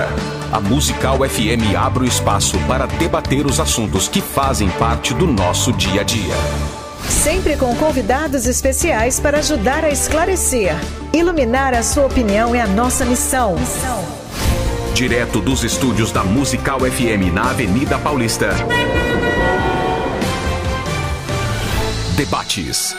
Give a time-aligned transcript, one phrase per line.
[0.00, 5.72] a Musical FM abre o espaço para debater os assuntos que fazem parte do nosso
[5.72, 6.34] dia a dia.
[7.08, 10.74] Sempre com convidados especiais para ajudar a esclarecer.
[11.12, 13.56] Iluminar a sua opinião é a nossa missão.
[14.94, 18.50] Direto dos estúdios da Musical FM na Avenida Paulista.
[22.16, 22.94] Debates.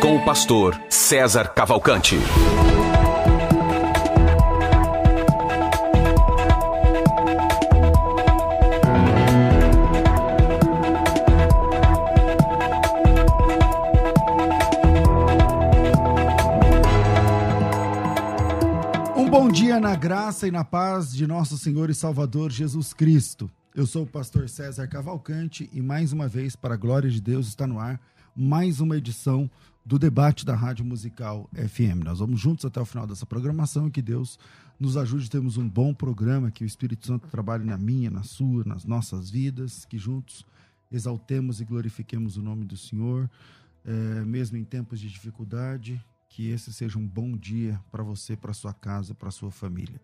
[0.00, 2.18] Com o pastor César Cavalcante.
[20.00, 23.50] Graça e na paz de nosso Senhor e Salvador Jesus Cristo.
[23.74, 27.48] Eu sou o pastor César Cavalcante e mais uma vez, para a glória de Deus,
[27.48, 28.00] está no ar
[28.34, 29.48] mais uma edição
[29.84, 32.02] do debate da Rádio Musical FM.
[32.02, 34.38] Nós vamos juntos até o final dessa programação e que Deus
[34.78, 38.22] nos ajude a termos um bom programa, que o Espírito Santo trabalhe na minha, na
[38.22, 40.46] sua, nas nossas vidas, que juntos
[40.90, 43.28] exaltemos e glorifiquemos o nome do Senhor,
[43.84, 48.54] é, mesmo em tempos de dificuldade, que esse seja um bom dia para você, para
[48.54, 50.00] sua casa, para sua família.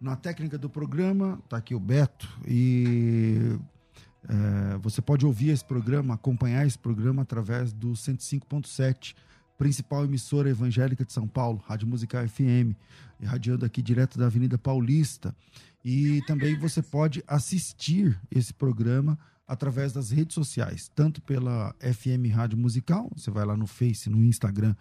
[0.00, 3.56] Na técnica do programa, está aqui o Beto e
[4.28, 9.14] é, você pode ouvir esse programa, acompanhar esse programa através do 105.7,
[9.56, 12.74] principal emissora evangélica de São Paulo, Rádio Musical FM,
[13.20, 15.34] irradiando aqui direto da Avenida Paulista.
[15.84, 22.58] E também você pode assistir esse programa através das redes sociais, tanto pela FM Rádio
[22.58, 24.74] Musical, você vai lá no Face, no Instagram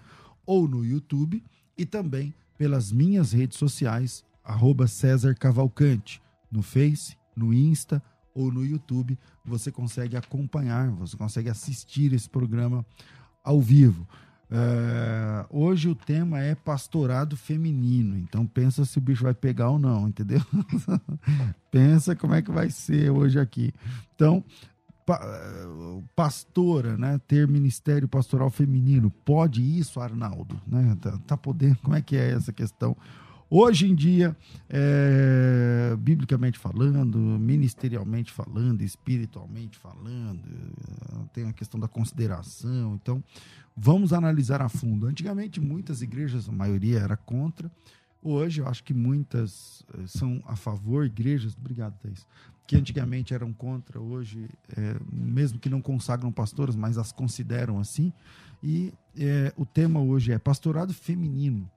[0.49, 1.43] ou no YouTube
[1.77, 6.19] e também pelas minhas redes sociais, arroba César Cavalcante,
[6.51, 8.01] no Face, no Insta
[8.33, 9.15] ou no YouTube.
[9.45, 12.83] Você consegue acompanhar, você consegue assistir esse programa
[13.43, 14.07] ao vivo.
[14.49, 19.77] É, hoje o tema é pastorado feminino, então pensa se o bicho vai pegar ou
[19.77, 20.41] não, entendeu?
[21.69, 23.71] pensa como é que vai ser hoje aqui.
[24.15, 24.43] Então,
[26.15, 30.59] pastora, né, ter ministério pastoral feminino, pode isso, Arnaldo?
[30.67, 30.97] Né?
[31.01, 31.77] Tá, tá podendo?
[31.77, 32.95] Como é que é essa questão?
[33.51, 34.37] Hoje em dia,
[34.69, 40.43] é, biblicamente falando, ministerialmente falando, espiritualmente falando,
[41.33, 42.99] tem a questão da consideração.
[43.01, 43.23] Então,
[43.75, 45.07] vamos analisar a fundo.
[45.07, 47.71] Antigamente, muitas igrejas, a maioria era contra.
[48.21, 52.27] Hoje, eu acho que muitas eh, são a favor, igrejas, obrigado, Thais,
[52.69, 54.47] que antigamente eram contra, hoje,
[54.77, 58.13] é, mesmo que não consagram pastoras, mas as consideram assim.
[58.61, 61.67] E é, o tema hoje é pastorado feminino.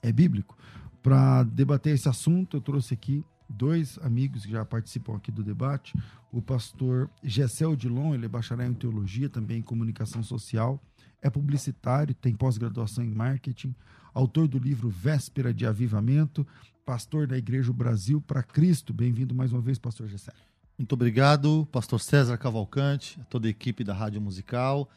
[0.00, 0.56] É bíblico?
[1.02, 5.92] Para debater esse assunto, eu trouxe aqui dois amigos que já participam aqui do debate.
[6.30, 10.80] O pastor Gessel Dilon, ele é bacharel em teologia, também em comunicação social,
[11.22, 13.74] é publicitário, tem pós-graduação em marketing,
[14.12, 16.46] autor do livro Véspera de Avivamento,
[16.84, 18.92] pastor da Igreja Brasil para Cristo.
[18.92, 20.32] Bem-vindo mais uma vez, pastor Gessé.
[20.76, 24.90] Muito obrigado, pastor César Cavalcante, a toda a equipe da Rádio Musical.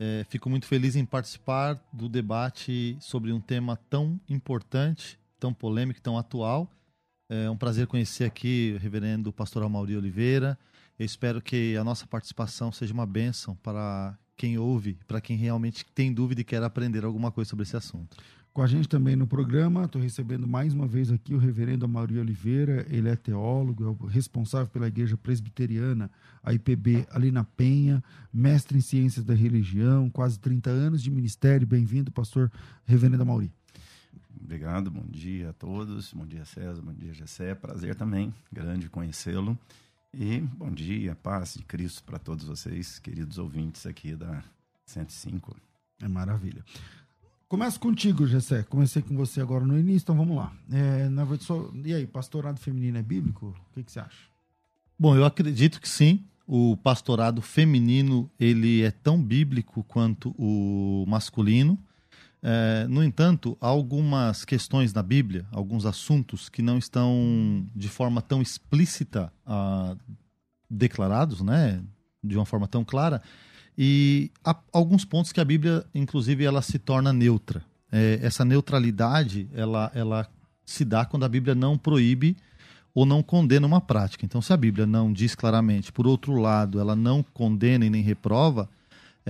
[0.00, 6.00] É, fico muito feliz em participar do debate sobre um tema tão importante, tão polêmico,
[6.00, 6.70] tão atual.
[7.28, 10.58] É um prazer conhecer aqui o reverendo pastor Amauri Oliveira.
[10.98, 15.84] Eu espero que a nossa participação seja uma bênção para quem ouve, para quem realmente
[15.94, 18.16] tem dúvida e quer aprender alguma coisa sobre esse assunto.
[18.54, 22.18] Com a gente também no programa, estou recebendo mais uma vez aqui o reverendo Amaury
[22.18, 26.10] Oliveira, ele é teólogo, é o responsável pela Igreja Presbiteriana,
[26.42, 31.66] a IPB, ali na Penha, mestre em Ciências da Religião, quase 30 anos de ministério.
[31.66, 32.50] Bem-vindo, pastor
[32.86, 33.52] reverendo Amaury.
[34.40, 39.58] Obrigado, bom dia a todos, bom dia César, bom dia Gessé, prazer também, grande conhecê-lo.
[40.20, 44.42] E bom dia, paz de Cristo para todos vocês, queridos ouvintes aqui da
[44.84, 45.56] 105.
[46.02, 46.64] É maravilha.
[47.46, 48.64] Começo contigo, Gessé.
[48.64, 50.52] Comecei com você agora no início, então vamos lá.
[50.72, 51.70] É, na verdade, só...
[51.84, 53.54] E aí, pastorado feminino é bíblico?
[53.70, 54.24] O que, que você acha?
[54.98, 56.24] Bom, eu acredito que sim.
[56.48, 61.78] O pastorado feminino ele é tão bíblico quanto o masculino.
[62.42, 68.22] É, no entanto, há algumas questões na Bíblia, alguns assuntos que não estão de forma
[68.22, 69.96] tão explícita ah,
[70.70, 71.82] declarados, né,
[72.22, 73.20] de uma forma tão clara,
[73.76, 77.64] e há alguns pontos que a Bíblia, inclusive, ela se torna neutra.
[77.90, 80.28] É, essa neutralidade, ela, ela
[80.64, 82.36] se dá quando a Bíblia não proíbe
[82.94, 84.24] ou não condena uma prática.
[84.24, 88.02] Então, se a Bíblia não diz claramente, por outro lado, ela não condena e nem
[88.02, 88.68] reprova,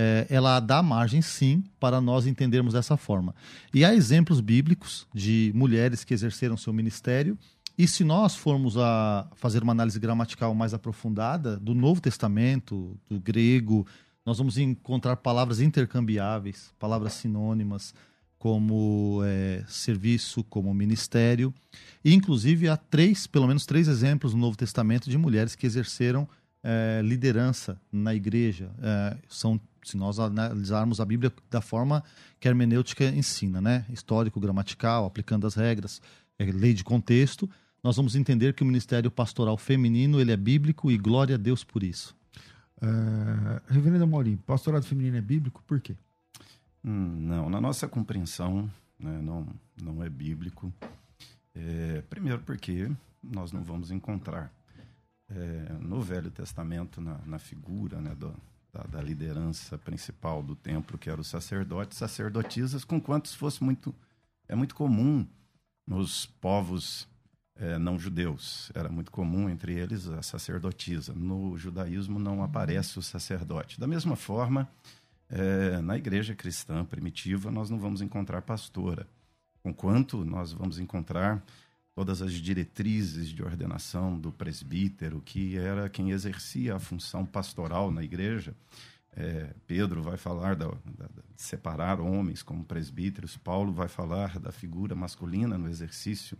[0.00, 3.35] é, ela dá margem, sim, para nós entendermos dessa forma.
[3.75, 7.37] E há exemplos bíblicos de mulheres que exerceram seu ministério.
[7.77, 13.19] E se nós formos a fazer uma análise gramatical mais aprofundada do Novo Testamento, do
[13.19, 13.85] grego,
[14.25, 17.93] nós vamos encontrar palavras intercambiáveis, palavras sinônimas,
[18.39, 21.53] como é, serviço, como ministério.
[22.05, 26.29] E, inclusive, há três, pelo menos três exemplos no Novo Testamento de mulheres que exerceram
[26.62, 28.70] é, liderança na igreja.
[28.81, 32.02] É, são, se nós analisarmos a Bíblia da forma
[32.40, 33.84] que a hermenêutica ensina, né?
[33.90, 36.00] histórico, gramatical, aplicando as regras,
[36.38, 37.49] é, lei de contexto,
[37.82, 41.62] nós vamos entender que o ministério pastoral feminino ele é bíblico e glória a Deus
[41.64, 42.16] por isso.
[42.81, 45.96] Uh, Reverendo Maurinho, pastorado feminino é bíblico por quê?
[46.84, 49.46] Hum, não, na nossa compreensão né, não,
[49.82, 50.72] não é bíblico.
[51.55, 52.90] É, primeiro porque
[53.22, 54.52] nós não vamos encontrar
[55.31, 58.35] é, no Velho Testamento, na, na figura né, do,
[58.73, 63.95] da, da, liderança principal do templo, que era o sacerdote, sacerdotisas, com quantos fosse muito.
[64.49, 65.27] É muito comum
[65.87, 67.07] nos povos
[67.57, 68.71] é, não judeus.
[68.75, 71.13] Era muito comum entre eles a sacerdotisa.
[71.13, 73.79] No judaísmo não aparece o sacerdote.
[73.79, 74.69] Da mesma forma,
[75.29, 79.07] é, na igreja cristã primitiva, nós não vamos encontrar pastora.
[79.63, 81.43] Conquanto nós vamos encontrar
[81.99, 88.05] todas as diretrizes de ordenação do presbítero, que era quem exercia a função pastoral na
[88.05, 88.55] igreja.
[89.17, 94.53] É, Pedro vai falar da, da, de separar homens como presbíteros, Paulo vai falar da
[94.53, 96.39] figura masculina no exercício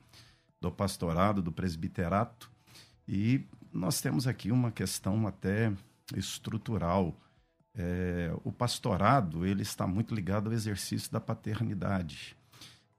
[0.61, 2.49] do pastorado, do presbiterato.
[3.09, 5.73] E nós temos aqui uma questão até
[6.15, 7.21] estrutural.
[7.75, 12.38] É, o pastorado ele está muito ligado ao exercício da paternidade.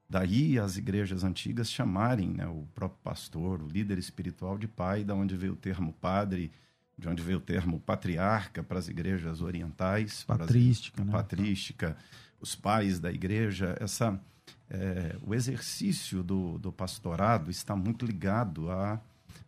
[0.10, 5.14] Daí as igrejas antigas chamarem né, o próprio pastor, o líder espiritual de pai, da
[5.14, 6.52] onde veio o termo padre,
[6.98, 11.12] de onde veio o termo patriarca para as igrejas orientais, patrística, as, né?
[11.12, 11.98] patrística,
[12.42, 14.20] os pais da igreja, essa
[14.70, 19.00] é, o exercício do, do pastorado está muito ligado à,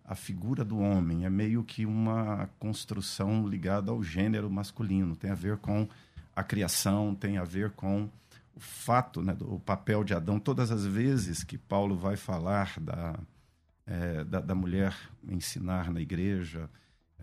[0.06, 1.26] à figura do homem.
[1.26, 5.16] É meio que uma construção ligada ao gênero masculino.
[5.16, 5.88] Tem a ver com
[6.36, 8.10] a criação, tem a ver com
[8.56, 10.40] o fato, né, do, o papel de Adão.
[10.40, 13.20] Todas as vezes que Paulo vai falar da,
[13.86, 14.96] é, da, da mulher
[15.28, 16.70] ensinar na igreja,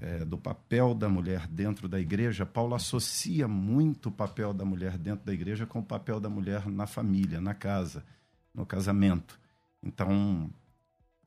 [0.01, 4.97] é, do papel da mulher dentro da igreja, Paulo associa muito o papel da mulher
[4.97, 8.05] dentro da igreja com o papel da mulher na família, na casa,
[8.55, 9.39] no casamento.
[9.83, 10.51] Então,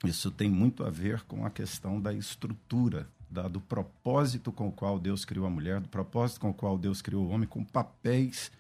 [0.06, 4.71] isso tem muito a ver com a questão da estrutura, da, do propósito com o
[4.71, 7.63] qual Deus criou a mulher, do propósito com o qual Deus criou o homem, com
[7.63, 8.51] papéis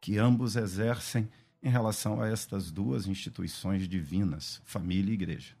[0.00, 1.28] que ambos exercem
[1.62, 5.54] em relação a estas duas instituições divinas, família e igreja.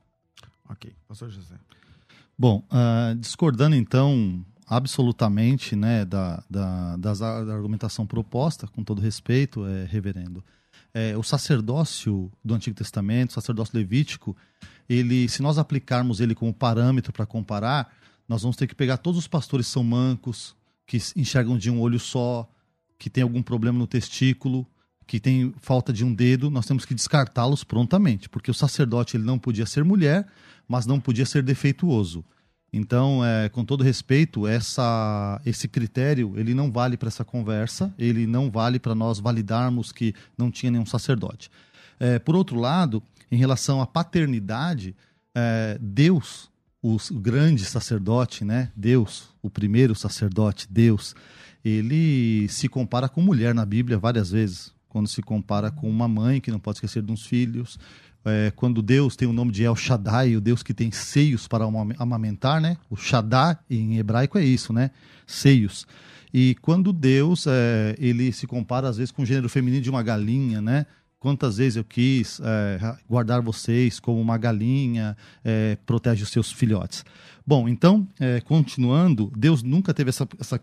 [0.68, 0.92] Ok.
[1.06, 1.56] Pastor José.
[2.38, 9.66] Bom, uh, discordando então absolutamente né, da, da, das, da argumentação proposta, com todo respeito,
[9.66, 10.44] é, reverendo,
[10.94, 14.36] é, o sacerdócio do Antigo Testamento, o sacerdócio levítico,
[14.88, 17.92] ele, se nós aplicarmos ele como parâmetro para comparar,
[18.28, 20.54] nós vamos ter que pegar todos os pastores que são mancos,
[20.86, 22.48] que enxergam de um olho só,
[23.00, 24.66] que tem algum problema no testículo,
[25.06, 29.24] que tem falta de um dedo, nós temos que descartá-los prontamente, porque o sacerdote ele
[29.24, 30.26] não podia ser mulher,
[30.68, 32.22] mas não podia ser defeituoso.
[32.70, 38.26] Então, é, com todo respeito, essa, esse critério ele não vale para essa conversa, ele
[38.26, 41.50] não vale para nós validarmos que não tinha nenhum sacerdote.
[41.98, 44.94] É, por outro lado, em relação à paternidade,
[45.34, 46.50] é, Deus,
[46.82, 48.70] o grande sacerdote, né?
[48.76, 51.14] Deus, o primeiro sacerdote, Deus,
[51.64, 54.72] ele se compara com mulher na Bíblia várias vezes.
[54.88, 57.78] Quando se compara com uma mãe que não pode esquecer uns filhos,
[58.24, 61.64] é, quando Deus tem o nome de El Shaddai, o Deus que tem seios para
[61.98, 62.76] amamentar, né?
[62.88, 64.90] O Shaddai em hebraico é isso, né?
[65.26, 65.86] Seios.
[66.32, 70.02] E quando Deus é, ele se compara às vezes com o gênero feminino de uma
[70.02, 70.86] galinha, né?
[71.20, 77.04] Quantas vezes eu quis é, guardar vocês como uma galinha é, protege os seus filhotes.
[77.46, 80.58] Bom, então, é, continuando, Deus nunca teve essa, essa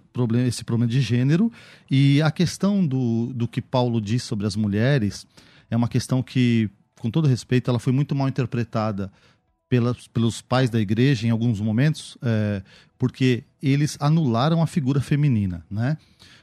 [0.48, 1.52] esse problema de gênero.
[1.90, 5.28] E a questão do, do que Paulo diz sobre as mulheres
[5.70, 9.12] é uma questão que com todo respeito, ela foi muito mal interpretada
[9.70, 12.18] pelas, pelos pais da igreja em alguns momentos,
[12.98, 15.98] porque eles anularam a figura feminina, né?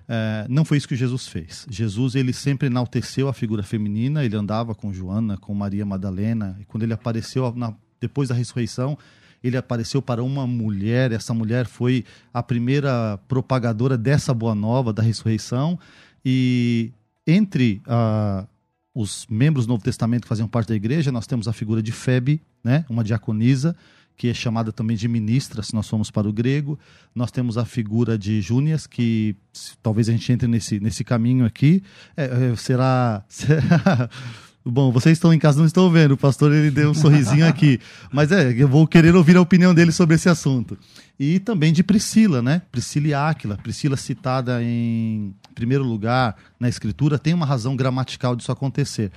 [0.09, 1.67] É, não foi isso que Jesus fez.
[1.71, 4.25] Jesus ele sempre enalteceu a figura feminina.
[4.25, 6.57] Ele andava com Joana, com Maria Madalena.
[6.61, 8.99] E quando ele apareceu na, depois da ressurreição,
[9.43, 11.13] ele apareceu para uma mulher.
[11.13, 15.79] Essa mulher foi a primeira propagadora dessa boa nova da ressurreição.
[16.25, 16.93] E
[17.27, 18.47] entre a,
[18.95, 21.93] os membros do Novo Testamento que faziam parte da igreja, nós temos a figura de
[21.93, 23.77] Febe, né, uma diaconisa,
[24.17, 26.79] que é chamada também de ministra, se nós formos para o grego.
[27.15, 29.37] Nós temos a figura de Júnias, que
[29.83, 31.83] talvez a gente entre nesse, nesse caminho aqui.
[32.17, 34.09] É, é será, será
[34.67, 37.79] Bom, vocês estão em casa não estão vendo, o pastor ele deu um sorrisinho aqui.
[38.11, 40.79] Mas é, eu vou querer ouvir a opinião dele sobre esse assunto.
[41.21, 42.63] E também de Priscila, né?
[42.73, 43.59] Priscila e Áquila.
[43.59, 49.13] Priscila citada em primeiro lugar na escritura, tem uma razão gramatical disso acontecer.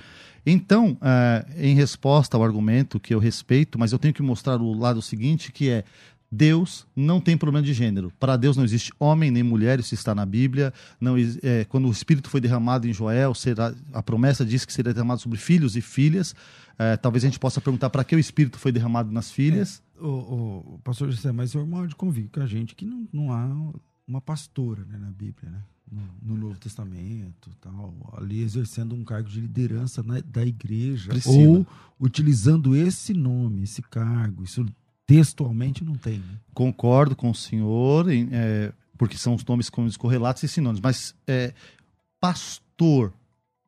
[0.50, 4.72] Então, é, em resposta ao argumento que eu respeito, mas eu tenho que mostrar o
[4.72, 5.84] lado seguinte, que é
[6.30, 8.12] Deus não tem problema de gênero.
[8.18, 10.72] Para Deus não existe homem nem mulher, isso está na Bíblia.
[11.00, 14.92] Não, é, quando o Espírito foi derramado em Joel, será, a promessa diz que seria
[14.92, 16.34] derramado sobre filhos e filhas.
[16.78, 19.82] É, talvez a gente possa perguntar para que o Espírito foi derramado nas filhas.
[19.98, 23.08] É, o, o, pastor José, mas o irmão de convívio com a gente que não,
[23.12, 23.72] não há
[24.06, 25.62] uma pastora né, na Bíblia, né?
[25.90, 31.58] No, no, Novo Testamento, tal, ali exercendo um cargo de liderança na, da igreja, Priscila.
[31.58, 31.66] ou
[31.98, 34.66] utilizando esse nome, esse cargo, isso
[35.06, 36.18] textualmente não tem.
[36.18, 36.38] Né?
[36.52, 41.54] Concordo com o senhor, em, é, porque são os nomes correlatos e sinônimos, mas é,
[42.20, 43.12] pastor,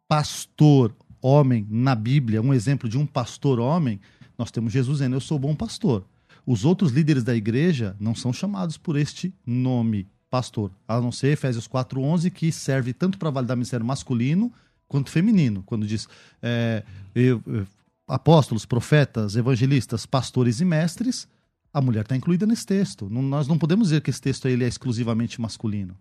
[0.06, 4.00] pastor, homem, na Bíblia, um exemplo de um pastor homem,
[4.36, 6.04] nós temos Jesus dizendo, eu sou bom pastor.
[6.46, 11.32] Os outros líderes da igreja não são chamados por este nome, pastor, a não ser
[11.32, 14.52] Efésios 4.11, que serve tanto para validar ministério masculino
[14.86, 16.08] quanto feminino, quando diz
[16.42, 16.84] é,
[17.14, 17.66] eu, eu,
[18.06, 21.28] apóstolos, profetas, evangelistas, pastores e mestres,
[21.72, 23.08] a mulher está incluída nesse texto.
[23.08, 25.96] Não, nós não podemos dizer que esse texto ele é exclusivamente masculino.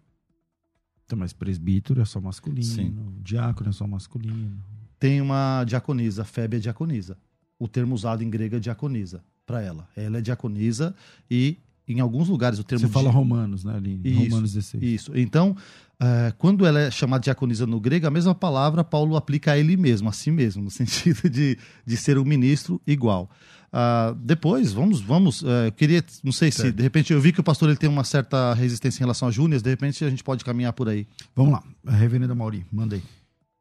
[1.06, 2.96] Então, mas presbítero é só masculino, Sim.
[3.22, 4.60] diácono é só masculino.
[5.00, 7.18] Tem uma diaconisa, Febe é diaconisa.
[7.58, 9.88] O termo usado em grego é diaconisa para ela.
[9.96, 10.96] Ela é diaconisa
[11.30, 11.58] e
[11.90, 12.86] em alguns lugares o termo.
[12.86, 14.02] Você fala romanos, né, Aline?
[14.04, 14.84] Isso, romanos 16.
[14.84, 15.12] Isso.
[15.18, 15.56] Então,
[16.00, 19.58] uh, quando ela é chamada de diaconisa no grego, a mesma palavra Paulo aplica a
[19.58, 23.30] ele mesmo, a si mesmo, no sentido de, de ser um ministro igual.
[23.70, 25.42] Uh, depois, vamos, vamos.
[25.42, 26.68] Uh, eu queria, não sei certo.
[26.70, 29.28] se de repente eu vi que o pastor ele tem uma certa resistência em relação
[29.28, 31.08] a Júnior, de repente a gente pode caminhar por aí.
[31.36, 33.04] Vamos lá, a Reverenda Mauri, manda aí.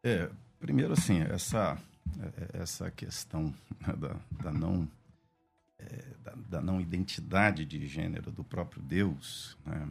[0.02, 1.76] É, primeiro, assim, essa,
[2.54, 3.52] essa questão
[3.99, 4.88] da, da não
[5.78, 9.88] é, da, da, não identidade de gênero do próprio Deus, né?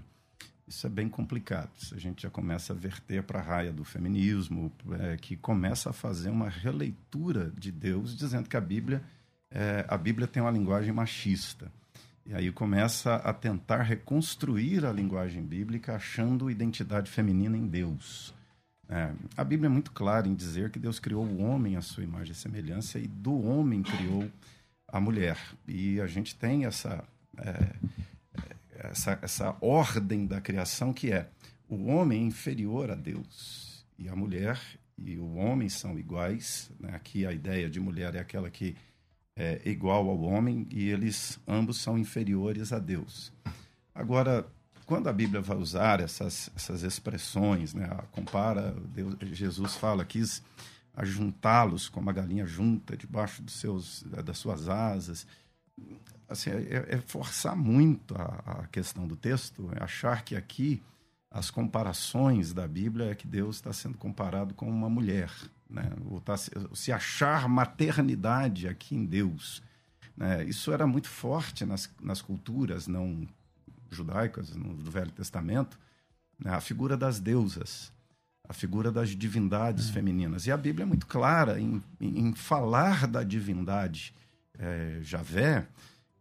[0.67, 1.71] isso é bem complicado.
[1.77, 5.89] Isso a gente já começa a verter para a raia do feminismo, é, que começa
[5.89, 9.01] a fazer uma releitura de Deus, dizendo que a Bíblia,
[9.49, 11.71] é, a Bíblia tem uma linguagem machista.
[12.25, 18.35] E aí começa a tentar reconstruir a linguagem bíblica, achando identidade feminina em Deus.
[18.89, 22.03] É, a Bíblia é muito clara em dizer que Deus criou o homem à sua
[22.03, 24.29] imagem e semelhança e do homem criou
[24.87, 25.37] a mulher.
[25.67, 27.03] E a gente tem essa,
[27.37, 27.75] é,
[28.75, 31.29] essa, essa ordem da criação que é
[31.69, 34.59] o homem inferior a Deus e a mulher
[34.97, 36.71] e o homem são iguais.
[36.79, 36.91] Né?
[36.95, 38.75] Aqui a ideia de mulher é aquela que
[39.35, 43.31] é igual ao homem e eles ambos são inferiores a Deus.
[43.93, 44.47] Agora,
[44.85, 47.87] quando a Bíblia vai usar essas, essas expressões, né?
[48.11, 50.19] compara, Deus, Jesus fala que
[50.97, 55.27] ajuntá-los como a galinha junta debaixo dos seus, das suas asas.
[56.27, 60.81] Assim, é, é forçar muito a, a, questão do texto, é achar que aqui
[61.29, 65.31] as comparações da Bíblia é que Deus está sendo comparado com uma mulher,
[65.69, 65.91] né?
[66.09, 69.61] Ou tá, se achar maternidade aqui em Deus.
[70.15, 70.45] Né?
[70.45, 73.27] Isso era muito forte nas, nas culturas não
[73.91, 75.77] judaicas, no, do Velho Testamento,
[76.39, 76.51] né?
[76.51, 77.93] a figura das deusas
[78.47, 79.91] a figura das divindades é.
[79.91, 80.47] femininas.
[80.47, 84.13] E a Bíblia é muito clara em, em, falar da divindade
[84.57, 85.67] é, Javé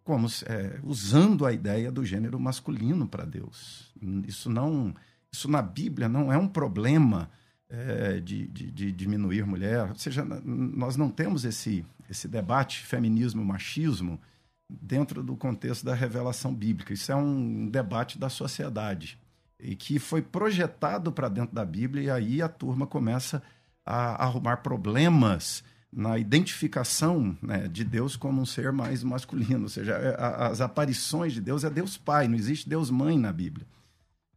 [0.02, 3.92] como é, usando a ideia do gênero masculino para Deus.
[4.24, 4.94] Isso não,
[5.32, 7.28] isso na Bíblia não é um problema
[7.68, 9.88] é, de, de, de, diminuir mulher.
[9.88, 14.20] Ou seja, nós não temos esse, esse debate feminismo-machismo
[14.68, 16.92] dentro do contexto da revelação bíblica.
[16.92, 19.18] Isso é um debate da sociedade
[19.58, 23.42] e que foi projetado para dentro da Bíblia, e aí a turma começa
[23.84, 29.94] a arrumar problemas na identificação né, de Deus como um ser mais masculino, ou seja,
[29.94, 33.66] é, as aparições de Deus é Deus Pai, não existe Deus Mãe na Bíblia.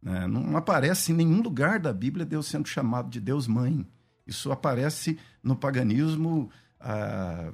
[0.02, 0.26] Né?
[0.26, 3.86] Não aparece em nenhum lugar da Bíblia Deus sendo chamado de Deus Mãe.
[4.26, 6.50] Isso aparece no paganismo
[6.80, 7.52] ah,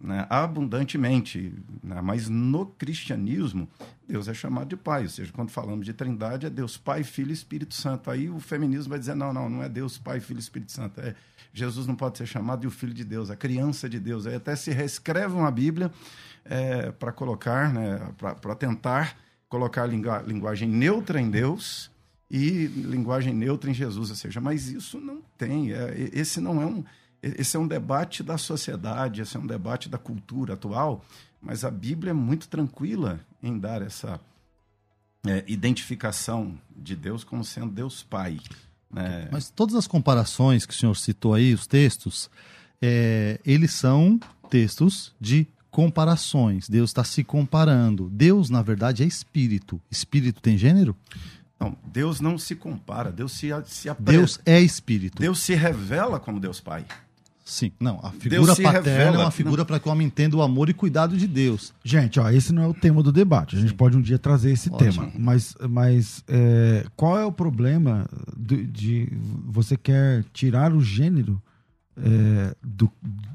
[0.00, 1.52] né, abundantemente,
[1.82, 3.68] né, mas no cristianismo,
[4.08, 7.30] Deus é chamado de Pai, ou seja, quando falamos de Trindade, é Deus Pai, Filho
[7.30, 8.10] e Espírito Santo.
[8.10, 11.00] Aí o feminismo vai dizer: não, não, não é Deus Pai, Filho e Espírito Santo.
[11.00, 11.14] É,
[11.52, 14.26] Jesus não pode ser chamado de o Filho de Deus, a criança de Deus.
[14.26, 15.92] Aí até se reescreve uma Bíblia
[16.44, 18.00] é, para colocar, né,
[18.40, 19.16] para tentar
[19.48, 21.90] colocar lingu linguagem neutra em Deus
[22.30, 26.66] e linguagem neutra em Jesus, ou seja, mas isso não tem, é, esse não é
[26.66, 26.84] um
[27.22, 31.04] esse é um debate da sociedade, esse é um debate da cultura atual,
[31.40, 34.20] mas a Bíblia é muito tranquila em dar essa
[35.26, 38.38] é, identificação de Deus como sendo Deus Pai.
[38.90, 39.28] Né?
[39.30, 42.30] Mas todas as comparações que o senhor citou aí, os textos,
[42.80, 46.68] é, eles são textos de comparações.
[46.68, 48.08] Deus está se comparando.
[48.10, 49.80] Deus, na verdade, é espírito.
[49.90, 50.96] Espírito tem gênero?
[51.58, 54.04] Não, Deus não se compara, Deus se, se apre...
[54.04, 55.20] Deus é espírito.
[55.20, 56.86] Deus se revela como Deus Pai.
[57.50, 60.40] Sim, não, a figura paterna revela, é uma figura para que o homem entenda o
[60.40, 61.74] amor e cuidado de Deus.
[61.82, 63.56] Gente, ó, esse não é o tema do debate.
[63.56, 63.76] A gente Sim.
[63.76, 64.92] pode um dia trazer esse Ótimo.
[64.92, 65.12] tema.
[65.18, 68.06] Mas, mas é, qual é o problema
[68.38, 69.12] de, de,
[69.46, 71.42] você quer tirar o gênero
[71.96, 72.88] é, do,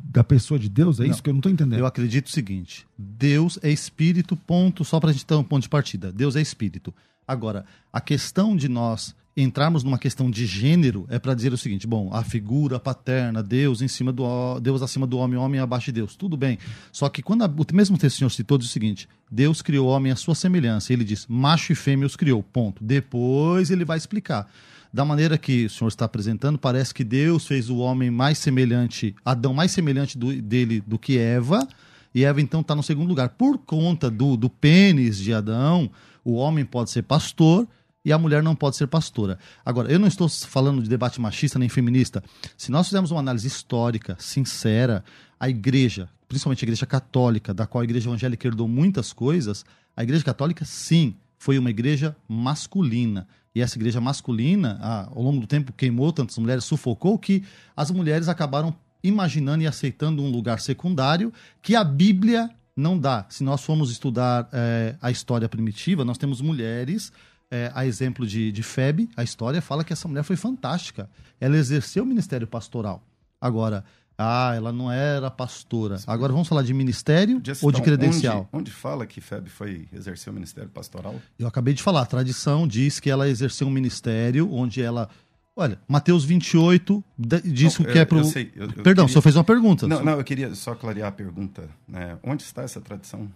[0.06, 1.02] da pessoa de Deus?
[1.02, 1.78] É não, isso que eu não estou entendendo.
[1.78, 5.64] Eu acredito o seguinte: Deus é espírito, ponto, só para a gente ter um ponto
[5.64, 6.10] de partida.
[6.10, 6.94] Deus é espírito.
[7.28, 11.86] Agora, a questão de nós entrarmos numa questão de gênero é para dizer o seguinte:
[11.86, 15.94] bom, a figura paterna, Deus em cima do Deus acima do homem, homem abaixo de
[15.94, 16.58] Deus, tudo bem.
[16.92, 19.90] Só que quando a, o mesmo texto Senhor citou diz o seguinte: Deus criou o
[19.90, 20.94] homem à sua semelhança.
[20.94, 22.42] Ele diz: macho e fêmea os criou.
[22.42, 22.84] Ponto.
[22.84, 24.48] Depois ele vai explicar.
[24.94, 29.14] Da maneira que o Senhor está apresentando, parece que Deus fez o homem mais semelhante,
[29.26, 31.68] Adão mais semelhante do, dele do que Eva,
[32.14, 33.28] e Eva então está no segundo lugar.
[33.30, 35.92] Por conta do, do pênis de Adão,
[36.24, 37.68] o homem pode ser pastor
[38.06, 39.40] e a mulher não pode ser pastora.
[39.66, 42.24] Agora, eu não estou falando de debate machista nem feminista.
[42.56, 45.04] Se nós fizermos uma análise histórica, sincera,
[45.40, 49.66] a igreja, principalmente a igreja católica, da qual a igreja evangélica herdou muitas coisas,
[49.98, 53.28] a igreja católica, sim, foi uma igreja masculina.
[53.56, 54.78] E essa igreja masculina,
[55.12, 57.44] ao longo do tempo, queimou tantas mulheres, sufocou, que
[57.76, 63.26] as mulheres acabaram imaginando e aceitando um lugar secundário que a Bíblia não dá.
[63.30, 67.12] Se nós formos estudar é, a história primitiva, nós temos mulheres
[67.52, 71.10] é, a exemplo de, de Febe, a história fala que essa mulher foi fantástica.
[71.40, 73.04] Ela exerceu o ministério pastoral.
[73.40, 73.84] Agora,
[74.18, 75.98] ah, ela não era pastora.
[75.98, 76.06] Sim.
[76.08, 78.48] Agora vamos falar de ministério ou de credencial?
[78.52, 81.16] Onde, onde, fala que Febe foi exercer o ministério pastoral?
[81.38, 82.02] Eu acabei de falar.
[82.02, 85.10] A tradição diz que ela exerceu um ministério onde ela.
[85.58, 87.04] Olha, Mateus 28
[87.46, 88.32] diz não, que é para o.
[88.32, 89.06] Perdão, queria...
[89.06, 89.88] o senhor fez uma pergunta.
[89.88, 91.70] Não, não, eu queria só clarear a pergunta.
[91.88, 92.18] Né?
[92.24, 93.30] Onde está essa tradição?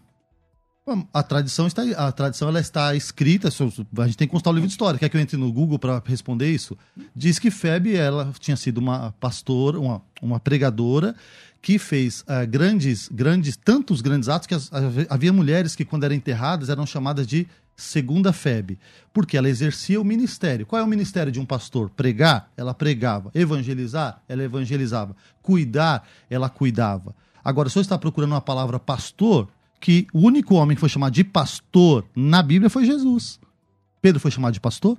[1.13, 4.67] A tradição está, a tradição ela está escrita, a gente tem que constar o livro
[4.67, 5.00] de história.
[5.00, 6.77] Quer que eu entre no Google para responder isso?
[7.15, 11.15] Diz que Febe ela tinha sido uma pastora, uma, uma pregadora
[11.62, 14.72] que fez uh, grandes, grandes, tantos grandes atos que as,
[15.09, 18.77] havia mulheres que quando eram enterradas eram chamadas de segunda Febe,
[19.14, 20.66] porque ela exercia o ministério.
[20.66, 21.90] Qual é o ministério de um pastor?
[21.90, 23.31] Pregar, ela pregava.
[23.33, 25.16] Evangelizar, ela evangelizava.
[25.42, 27.16] Cuidar, ela cuidava.
[27.44, 29.48] Agora, se você está procurando uma palavra pastor,
[29.79, 33.39] que o único homem que foi chamado de pastor na Bíblia foi Jesus.
[34.01, 34.98] Pedro foi chamado de pastor?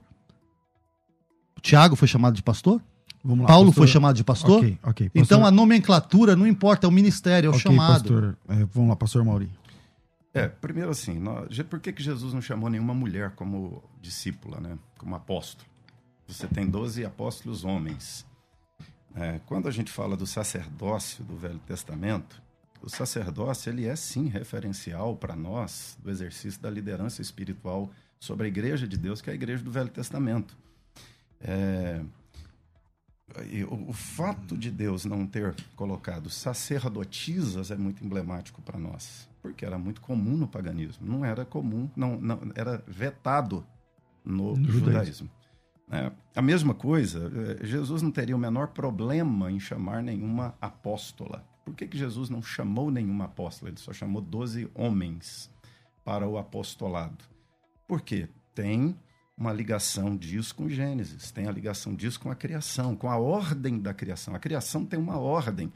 [1.60, 2.80] Tiago foi chamado de pastor?
[3.22, 3.74] Lá, Paulo pastor.
[3.74, 4.58] foi chamado de pastor?
[4.58, 7.92] Okay, okay, então a nomenclatura não importa, é o ministério, é o okay, chamado.
[7.92, 8.38] Pastor.
[8.48, 9.50] É, vamos lá, pastor Mauri.
[10.32, 14.78] É, primeiro assim, nós, por que, que Jesus não chamou nenhuma mulher como discípula, né?
[14.96, 15.68] Como apóstolo?
[16.26, 18.24] Você tem 12 apóstolos homens.
[19.14, 22.40] É, quando a gente fala do sacerdócio do Velho Testamento,
[22.82, 28.48] o sacerdócio ele é sim referencial para nós do exercício da liderança espiritual sobre a
[28.48, 30.56] igreja de Deus, que é a igreja do Velho Testamento.
[31.40, 32.02] É,
[33.68, 39.64] o, o, fato de Deus não ter colocado sacerdotisas é muito emblemático para nós, porque
[39.64, 43.64] era muito comum no paganismo, não era comum, não, não era vetado
[44.24, 45.30] no, no judaísmo.
[45.90, 51.44] É, a mesma coisa, é, Jesus não teria o menor problema em chamar nenhuma apóstola.
[51.70, 53.70] Por que, que Jesus não chamou nenhuma apóstola?
[53.70, 55.50] Ele só chamou 12 homens
[56.04, 57.24] para o apostolado.
[57.87, 58.28] Por quê?
[58.54, 58.96] Tem
[59.37, 63.78] uma ligação disso com Gênesis, tem a ligação disso com a criação, com a ordem
[63.78, 64.35] da criação.
[64.35, 65.72] A criação tem uma ordem.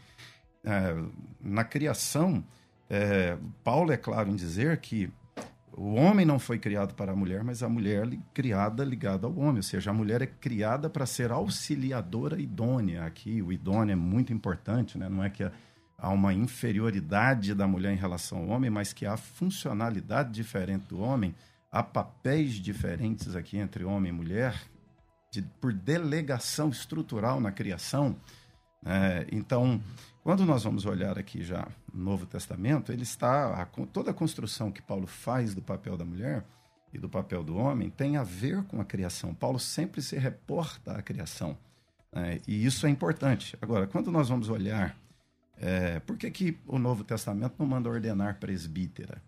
[0.62, 0.94] É,
[1.40, 2.44] na criação,
[2.90, 5.11] é, Paulo é claro em dizer que
[5.76, 9.57] o homem não foi criado para a mulher, mas a mulher criada ligada ao homem.
[9.57, 13.04] Ou seja, a mulher é criada para ser auxiliadora idônea.
[13.04, 15.09] Aqui, o idôneo é muito importante, né?
[15.09, 15.52] não é que a
[15.98, 21.00] há uma inferioridade da mulher em relação ao homem, mas que há funcionalidade diferente do
[21.00, 21.35] homem,
[21.70, 24.61] há papéis diferentes aqui entre homem e mulher,
[25.33, 28.16] de, por delegação estrutural na criação.
[28.85, 29.80] É, então,
[30.22, 34.70] quando nós vamos olhar aqui já no Novo Testamento, ele está a, toda a construção
[34.70, 36.44] que Paulo faz do papel da mulher
[36.92, 39.35] e do papel do homem tem a ver com a criação.
[39.35, 41.59] Paulo sempre se reporta à criação.
[42.12, 43.59] É, e isso é importante.
[43.61, 44.96] Agora, quando nós vamos olhar
[45.58, 49.22] é, por que, que o Novo Testamento não manda ordenar presbítera?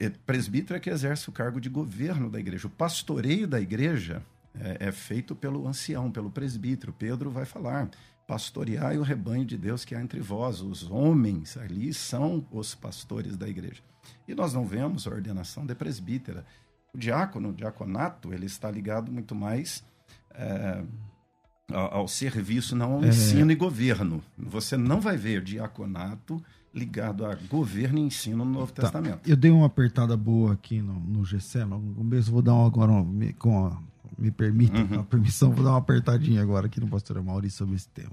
[0.00, 2.68] É, presbítero é que exerce o cargo de governo da igreja.
[2.68, 4.22] O pastoreio da igreja
[4.54, 6.92] é, é feito pelo ancião, pelo presbítero.
[6.92, 7.90] Pedro vai falar:
[8.26, 10.60] pastoreai o rebanho de Deus que há entre vós.
[10.60, 13.82] Os homens ali são os pastores da igreja.
[14.26, 16.46] E nós não vemos a ordenação de presbítera.
[16.94, 19.84] O diácono, o diaconato, ele está ligado muito mais
[20.30, 20.82] é,
[21.72, 24.22] ao, ao serviço, não ao ensino e governo.
[24.38, 26.42] Você não vai ver diaconato
[26.74, 28.82] ligado a governo e ensino no Novo Tá.
[28.82, 29.20] Testamento.
[29.28, 32.92] Eu dei uma apertada boa aqui no, no GC, no começo vou dar uma, agora,
[32.92, 33.78] uma- me, com a,
[34.18, 35.00] me permite, Uhum.
[35.00, 38.12] a permissão, vou dar uma apertadinha agora aqui no pastor Maurício sobre esse tema.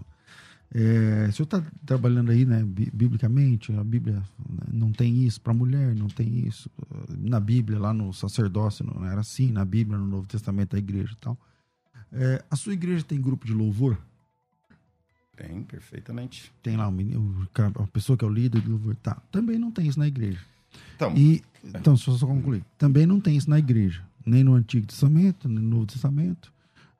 [0.74, 4.16] É, o senhor está trabalhando aí, né, bi- biblicamente, a Bíblia
[4.50, 6.70] né, não tem isso para mulher, não tem isso.
[7.18, 11.14] Na Bíblia, lá no sacerdócio, não era assim, na Bíblia, no Novo Testamento, da igreja
[11.14, 11.38] e tal.
[12.18, 13.98] É, a sua igreja tem grupo de louvor?
[15.36, 16.52] Tem, perfeitamente.
[16.64, 17.48] Tem lá um o
[17.84, 18.96] a pessoa que é o líder de louvor?
[18.96, 19.22] Tá.
[19.32, 20.40] Também não tem isso na igreja.
[20.96, 22.64] Então, E, então, só, só concluir.
[22.78, 26.54] Também não tem isso na igreja, nem no Antigo Testamento, nem no Novo Testamento.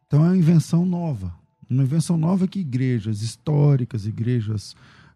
[0.06, 1.34] Então é uma invenção nova.
[1.70, 4.76] Uma invenção nova que igrejas históricas, igrejas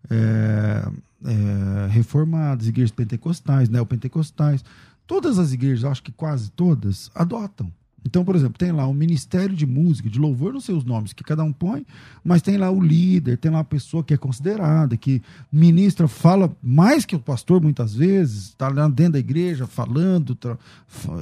[0.10, 0.92] é,
[1.26, 4.64] é, reformadas, igrejas pentecostais, neopentecostais,
[5.06, 7.72] todas as igrejas, acho que quase todas, adotam.
[8.06, 11.14] Então, por exemplo, tem lá o Ministério de Música, de Louvor, não sei os nomes
[11.14, 11.86] que cada um põe,
[12.24, 16.56] mas tem lá o líder, tem lá a pessoa que é considerada, que ministra, fala
[16.64, 20.58] mais que o pastor muitas vezes, está lá dentro da igreja falando, tra-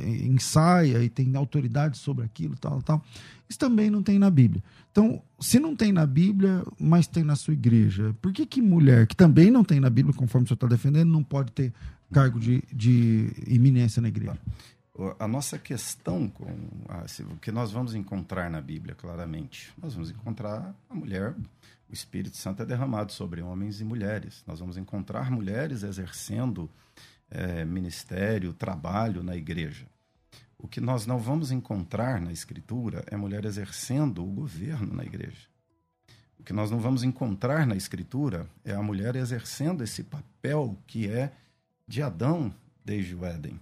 [0.05, 3.03] ensaia e tem autoridade sobre aquilo, tal, tal.
[3.49, 4.61] Isso também não tem na Bíblia.
[4.91, 9.07] Então, se não tem na Bíblia, mas tem na sua igreja, por que que mulher,
[9.07, 11.73] que também não tem na Bíblia, conforme o senhor está defendendo, não pode ter
[12.11, 14.33] cargo de, de iminência na igreja?
[14.33, 14.76] o-
[15.19, 16.45] a nossa questão com
[16.89, 21.35] a- o que nós vamos encontrar na Bíblia, claramente, nós vamos encontrar a mulher,
[21.89, 24.43] o Espírito Santo é derramado sobre homens e mulheres.
[24.47, 26.69] Nós vamos encontrar mulheres exercendo
[27.29, 29.85] eh, ministério, trabalho na igreja.
[30.57, 35.47] O que nós não vamos encontrar na Escritura é mulher exercendo o governo na igreja.
[36.39, 41.07] O que nós não vamos encontrar na Escritura é a mulher exercendo esse papel que
[41.09, 41.31] é
[41.87, 43.59] de Adão desde o Éden,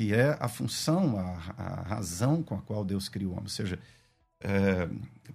[0.00, 3.44] que é a função, a, a razão com a qual Deus criou o homem.
[3.44, 3.78] Ou seja,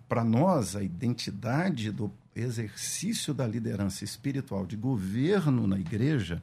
[0.09, 6.41] para nós, a identidade do exercício da liderança espiritual, de governo na igreja,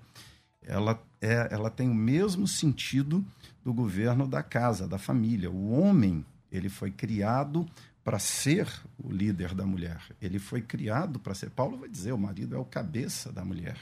[0.62, 3.24] ela, é, ela tem o mesmo sentido
[3.64, 5.50] do governo da casa, da família.
[5.50, 7.68] O homem, ele foi criado
[8.04, 8.68] para ser
[9.02, 10.00] o líder da mulher.
[10.20, 11.50] Ele foi criado para ser.
[11.50, 13.76] Paulo vai dizer, o marido é o cabeça da mulher.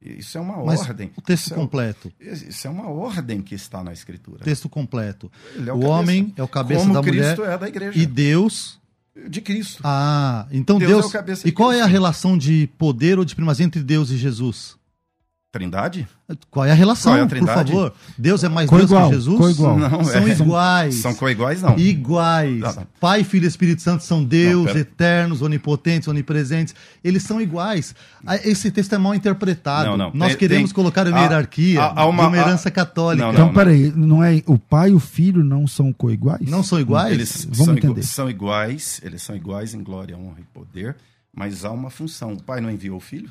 [0.00, 1.10] Isso é uma Mas ordem.
[1.16, 2.12] o texto Isso é- completo.
[2.20, 4.44] Isso é uma ordem que está na Escritura.
[4.44, 5.30] Texto completo.
[5.56, 5.88] É o cabeça.
[5.88, 7.98] homem é o cabeça Como da Cristo mulher é da igreja.
[7.98, 8.78] e Deus.
[9.28, 9.80] De Cristo.
[9.82, 11.04] Ah, então Deus Deus.
[11.06, 11.92] é o cabeça e qual é a Cristo.
[11.92, 14.76] relação de poder ou de primazia entre Deus e Jesus?
[15.58, 16.06] Trindade?
[16.50, 17.70] Qual é a relação, Qual é a por Trindade?
[17.72, 17.94] favor?
[18.18, 19.38] Deus é mais Deus que Jesus?
[19.38, 19.78] coigual.
[19.78, 20.30] Não, São é.
[20.30, 20.94] iguais.
[20.96, 21.78] São coiguais, não.
[21.78, 22.58] Iguais.
[22.60, 22.86] Não, não.
[23.00, 24.78] Pai, Filho e Espírito Santo são Deus, Não, pera.
[24.80, 26.74] eternos, onipotentes, onipresentes.
[27.04, 27.94] Eles são iguais.
[28.26, 29.90] Ah, Esse texto é mal interpretado.
[29.90, 30.10] Não, não.
[30.12, 33.24] Nós Tem- queremos tem- colocar uma hierarquia há- há uma- de uma há- herança católica.
[33.26, 36.40] Não, Então, peraí, não é o pai e o filho não são coiguais?
[36.48, 37.12] Não são iguais?
[37.12, 38.02] Eles Vamos são, igu- entender.
[38.02, 40.96] são iguais, eles são iguais em glória, honra e poder,
[41.32, 42.32] mas há uma função.
[42.32, 43.30] O pai não enviou o filho?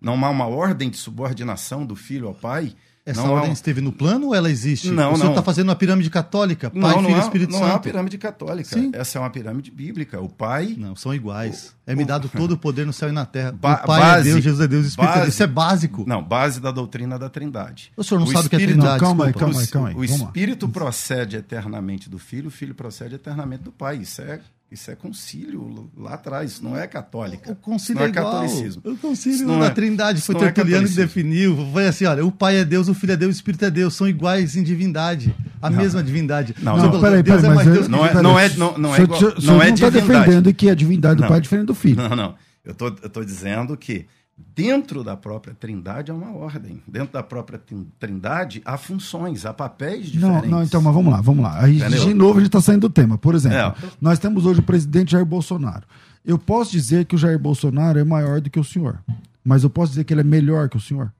[0.00, 2.74] Não há uma ordem de subordinação do filho ao pai?
[3.04, 4.90] Essa não há ordem um- esteve no plano ou ela existe?
[4.90, 5.32] Não, o senhor não.
[5.32, 7.68] está fazendo uma pirâmide católica, Pai, Não, não, Filho e é, Espírito não Santo.
[7.70, 8.68] é uma pirâmide católica.
[8.78, 8.90] Sim.
[8.92, 10.20] Essa é uma pirâmide bíblica.
[10.20, 11.74] O pai Não, são iguais.
[11.86, 13.52] É me dado todo o poder no céu e na terra.
[13.52, 15.20] Ba- o Pai base- é Deus, Jesus é Deus, o Espírito é Deus.
[15.24, 16.04] base- Isso é básico.
[16.06, 17.90] Não, base da doutrina da Trindade.
[17.96, 19.70] O senhor não sabe o que é Espírito- Trindade, Não, calma aí, calma aí, O-
[19.70, 19.94] calma aí.
[19.94, 20.04] O lá.
[20.06, 23.96] Espírito procede eternamente do Filho, o Filho procede eternamente do Pai.
[23.96, 27.52] Isso é, isso é concílio lá atrás, não é católica.
[27.52, 28.32] O concílio não é é igual.
[28.32, 28.82] catolicismo.
[28.84, 31.06] O concílio não da é- Trindade foi não é Tertuliano que catolicismo.
[31.24, 31.70] definiu.
[31.72, 33.94] Foi assim, olha, o Pai é Deus, o Filho é Deus, o Espírito é Deus.
[33.94, 35.34] São iguais em divindade.
[35.60, 36.54] A mesma divindade.
[36.62, 36.84] Não, não.
[36.86, 38.94] falou, Peraí, Deus peraí, é mais eu- Deus que Não é- não é- não- não
[38.96, 40.24] é igual- senhor não é não está divindade.
[40.26, 41.28] defendendo que a divindade do Não.
[41.28, 41.96] pai é diferente do filho.
[41.96, 42.34] Não, não.
[42.64, 44.06] Eu tô, eu tô dizendo que
[44.54, 46.82] dentro da própria Trindade há uma ordem.
[46.86, 50.50] Dentro da própria trin- Trindade há funções, há papéis Não, diferentes.
[50.50, 51.68] não, então, mas vamos lá, vamos lá.
[51.68, 52.04] Entendeu?
[52.06, 53.16] de novo, a gente está saindo do tema.
[53.18, 53.74] Por exemplo, É.
[54.00, 55.84] nós temos hoje o presidente Jair Bolsonaro.
[56.24, 58.98] Eu posso dizer que o Jair Bolsonaro é maior do que o senhor,
[59.44, 61.12] mas eu posso dizer que ele é melhor que o senhor?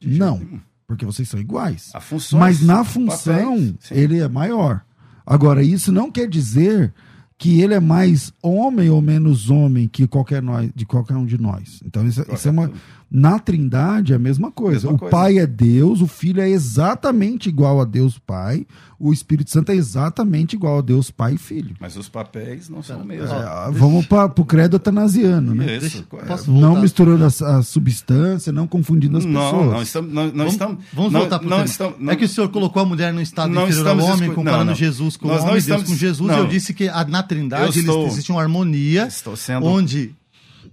[0.00, 0.40] De Não,
[0.86, 1.92] porque vocês são iguais.
[2.00, 4.82] Funções, Mas na função, papéis, ele é maior.
[5.24, 6.92] Agora, isso não quer dizer
[7.38, 11.38] que ele é mais homem ou menos homem que qualquer nós, de qualquer um de
[11.38, 11.80] nós.
[11.84, 12.70] Então, isso, isso é uma.
[13.10, 14.88] Na Trindade é a mesma coisa.
[14.88, 15.10] Mesma o coisa.
[15.10, 18.66] Pai é Deus, o Filho é exatamente igual a Deus Pai,
[18.98, 21.76] o Espírito Santo é exatamente igual a Deus Pai e Filho.
[21.78, 23.30] Mas os papéis não são os mesmos.
[23.30, 25.76] É, vamos para o credo atanasiano, né?
[25.76, 29.72] Isso, posso Não misturando a, a substância, não confundindo as Não, pessoas.
[29.72, 30.12] não estamos.
[30.12, 31.64] Não, não Vamos, estamos vamos não, voltar para o não
[32.00, 34.58] não, É que o senhor colocou a mulher no estado Não inferior ao homem, comparando
[34.64, 34.74] não, não.
[34.74, 36.28] Jesus com o Nós não homem, estamos- Deus com Jesus.
[36.30, 36.38] não.
[36.38, 39.66] Eu disse que a- na Trindade estou- existe uma harmonia Estou sendo.
[39.66, 40.14] onde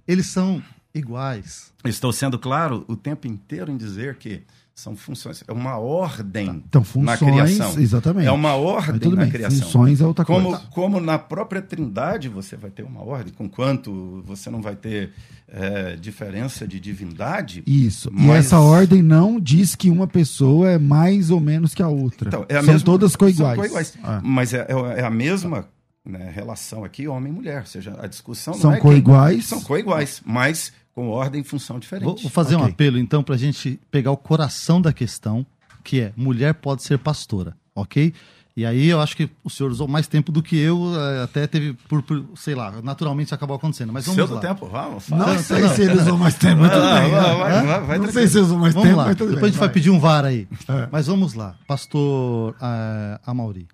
[0.08, 0.60] eles são
[0.94, 1.72] iguais.
[1.84, 4.42] Estou sendo claro o tempo inteiro em dizer que
[4.74, 7.78] são funções, é uma ordem Então, funções, na criação.
[7.78, 8.26] exatamente.
[8.26, 9.58] É uma ordem tudo na bem, criação.
[9.60, 10.64] funções é outra Como, coisa.
[10.70, 15.12] como na própria Trindade você vai ter uma ordem, com quanto você não vai ter
[15.54, 17.62] é, diferença de divindade.
[17.66, 18.08] Isso.
[18.08, 21.88] E Mas- essa ordem não diz que uma pessoa é mais ou menos que a
[21.88, 22.28] outra.
[22.28, 23.58] Então, é a São mesma- todas são coiguais.
[23.60, 23.94] coiguais.
[24.02, 24.20] Ah.
[24.24, 25.68] Mas é, é- é a mesma
[26.04, 27.60] né, relação aqui, homem e mulher.
[27.60, 29.44] Ou seja, a discussão São não é quem- coiguais.
[29.44, 32.22] São coiguais, mas com ordem e função diferente.
[32.22, 32.72] vou fazer um Ok.
[32.72, 35.44] apelo, então, para a gente pegar o coração da questão,
[35.82, 38.12] que é mulher pode ser pastora, ok?
[38.54, 41.46] E aí eu acho que o senhor usou mais tempo do que eu, eh, até
[41.46, 43.90] teve, por, por, sei lá, naturalmente acabou acontecendo.
[43.94, 44.40] Mas vamos Seu do lá.
[44.42, 45.38] tempo, vamos, Não fala.
[45.38, 47.10] sei se eles usam mais tempo, mas tudo bem.
[47.10, 47.62] vai, vai, Hã?
[47.64, 49.48] vai, vai não sei se usam mais Vamos tempo, lá, mas tudo depois bem.
[49.48, 49.72] a gente vai vai.
[49.74, 50.46] pedir um VAR aí.
[50.68, 50.88] É.
[50.92, 53.66] Mas vamos lá, pastor uh, Amauri.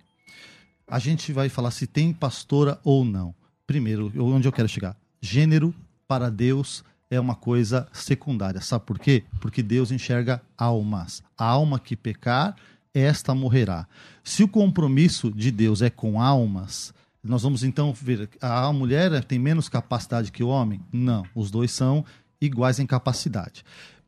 [0.87, 3.35] A gente vai falar se tem pastora ou não.
[3.67, 4.97] Primeiro, onde eu quero chegar?
[5.21, 5.75] Gênero
[6.07, 8.61] para Deus é uma coisa secundária.
[8.61, 9.25] Sabe por quê?
[9.41, 11.23] Porque Deus enxerga almas.
[11.37, 12.57] A alma que pecar,
[12.93, 13.87] esta morrerá.
[14.23, 16.93] Se o compromisso de Deus é com almas,
[17.23, 20.81] nós vamos então ver a mulher tem menos capacidade que o homem?
[20.93, 22.05] Não, os dois são
[22.41, 23.65] iguais em capacidade.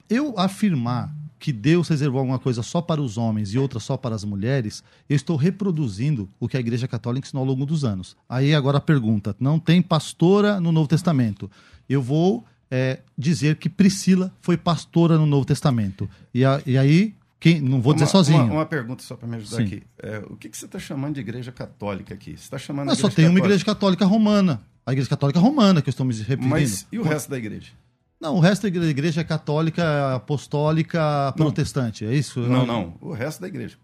[0.09, 4.15] Eu afirmar que Deus reservou alguma coisa só para os homens e outra só para
[4.15, 8.15] as mulheres, eu estou reproduzindo o que a Igreja Católica ensinou ao longo dos anos.
[8.29, 11.51] Aí agora a pergunta: não tem pastora no Novo Testamento?
[11.89, 16.09] Eu vou é, dizer que Priscila foi pastora no Novo Testamento.
[16.33, 18.43] E, a- e aí, quem, não vou dizer Uma- sozinho.
[18.45, 19.63] Uma, uma pergunta só para me ajudar Sim.
[19.65, 19.83] aqui.
[20.03, 22.31] É, o que, que você está chamando de igreja católica aqui?
[22.33, 24.61] Você está chamando Mas só tem uma católica, igreja católica romana.
[24.87, 26.47] A igreja católica romana que eu estou me referindo.
[26.49, 27.73] Mas e o resto da igreja?
[28.21, 32.05] Não, o resto da igreja, igreja é católica, apostólica, protestante.
[32.05, 32.41] É isso?
[32.41, 32.95] Não, não.
[33.01, 33.77] O resto da igreja.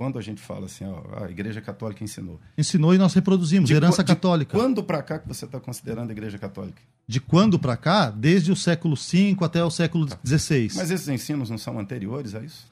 [0.00, 2.40] Quando a gente fala assim, ó, a igreja católica ensinou.
[2.56, 3.68] Ensinou e nós reproduzimos.
[3.68, 4.56] De herança católica.
[4.56, 6.80] Quando para cá que você está considerando a igreja católica?
[7.06, 8.08] De quando para cá?
[8.08, 10.70] Desde o século V até o século XVI.
[10.74, 12.66] Mas esses ensinos não são anteriores a isso?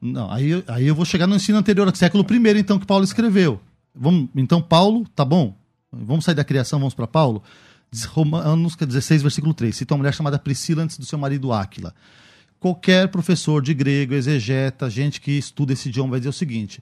[0.00, 3.60] Não, aí, aí eu vou chegar no ensino anterior, século I, então, que Paulo escreveu.
[3.92, 5.56] Vamos, então, Paulo, tá bom?
[5.90, 7.42] Vamos sair da criação, vamos para Paulo?
[8.10, 9.74] Romanos 16, versículo 3.
[9.74, 11.92] Cita uma mulher chamada Priscila antes do seu marido Áquila.
[12.62, 16.80] Qualquer professor de grego, exegeta, gente que estuda esse idioma vai dizer o seguinte: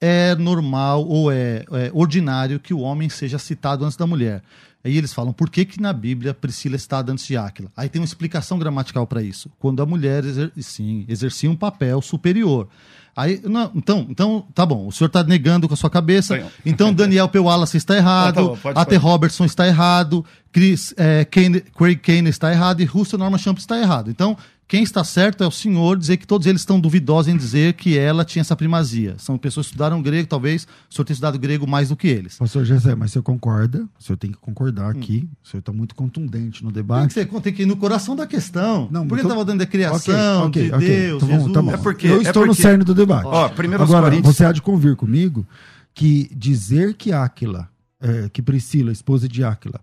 [0.00, 4.42] é normal ou é, é ordinário que o homem seja citado antes da mulher.
[4.84, 7.70] Aí eles falam, por que, que na Bíblia Priscila está antes de Áquila?
[7.76, 9.48] Aí tem uma explicação gramatical para isso.
[9.58, 12.68] Quando a mulher, exer sim, exercia um papel superior.
[13.16, 16.36] Aí, não, então, então, tá bom, o senhor está negando com a sua cabeça.
[16.36, 16.46] Sim.
[16.66, 17.38] Então, Daniel P.
[17.38, 18.96] Wallace está errado, Tá, tá bom, pode A.T.
[18.96, 20.22] Robertson está errado,
[20.52, 24.10] Chris, é, Kane- Craig Kane está errado e Russell Norman Champ está errado.
[24.10, 27.74] Então, quem está certo é o senhor dizer que todos eles estão duvidosos em dizer
[27.74, 29.14] que ela tinha essa primazia.
[29.18, 32.38] São pessoas que estudaram grego, talvez o senhor tenha estudado grego mais do que eles.
[32.38, 33.86] Pastor José, mas o senhor concorda?
[33.98, 35.28] O senhor tem que concordar aqui.
[35.44, 37.12] O senhor está muito contundente no Tem que, debate.
[37.12, 38.88] ser, tem que ir no coração da questão.
[38.90, 40.88] Não, Por que estava dando da criação, Ok, ok, de ok.
[40.88, 41.52] Deus, Então vamos, Jesus?
[41.52, 41.70] tá bom.
[41.70, 43.26] É porque- Eu é estou no porque- cerne do debate.
[43.26, 44.34] Ó, primeiro Agora, Coríntios.
[44.34, 45.46] você há de convir comigo
[45.94, 47.68] que dizer que Áquila,
[48.00, 49.80] é, que Priscila, esposa de Áquila,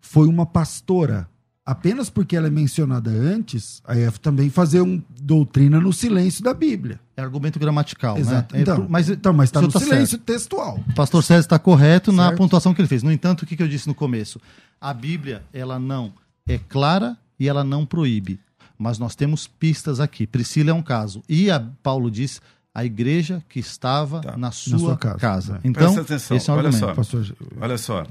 [0.00, 1.26] foi uma pastora
[1.70, 6.54] apenas porque ela é mencionada antes, aí é também fazer um doutrina no silêncio da
[6.54, 6.98] Bíblia.
[7.14, 8.54] É argumento gramatical, Exato.
[8.54, 8.60] né?
[8.60, 10.22] É Então, por- mas então, mas está no tá silêncio certo.
[10.22, 10.80] textual.
[10.88, 12.38] O pastor César está correto na Certo.
[12.38, 13.02] pontuação que ele fez.
[13.02, 14.40] No entanto, o que que eu disse no começo?
[14.80, 16.12] A Bíblia, ela não
[16.46, 18.40] é clara e ela não proíbe.
[18.78, 20.26] Mas nós temos pistas aqui.
[20.26, 21.22] Priscila é um caso.
[21.28, 22.40] E a, Paulo diz
[22.74, 24.36] a igreja que estava Tá.
[24.36, 25.18] na, sua sua casa.
[25.18, 25.68] casa, é.
[25.68, 26.86] Então, Presta atenção, esse é um olha argumento.
[26.86, 26.94] só.
[26.94, 28.06] Pastor, Olha só.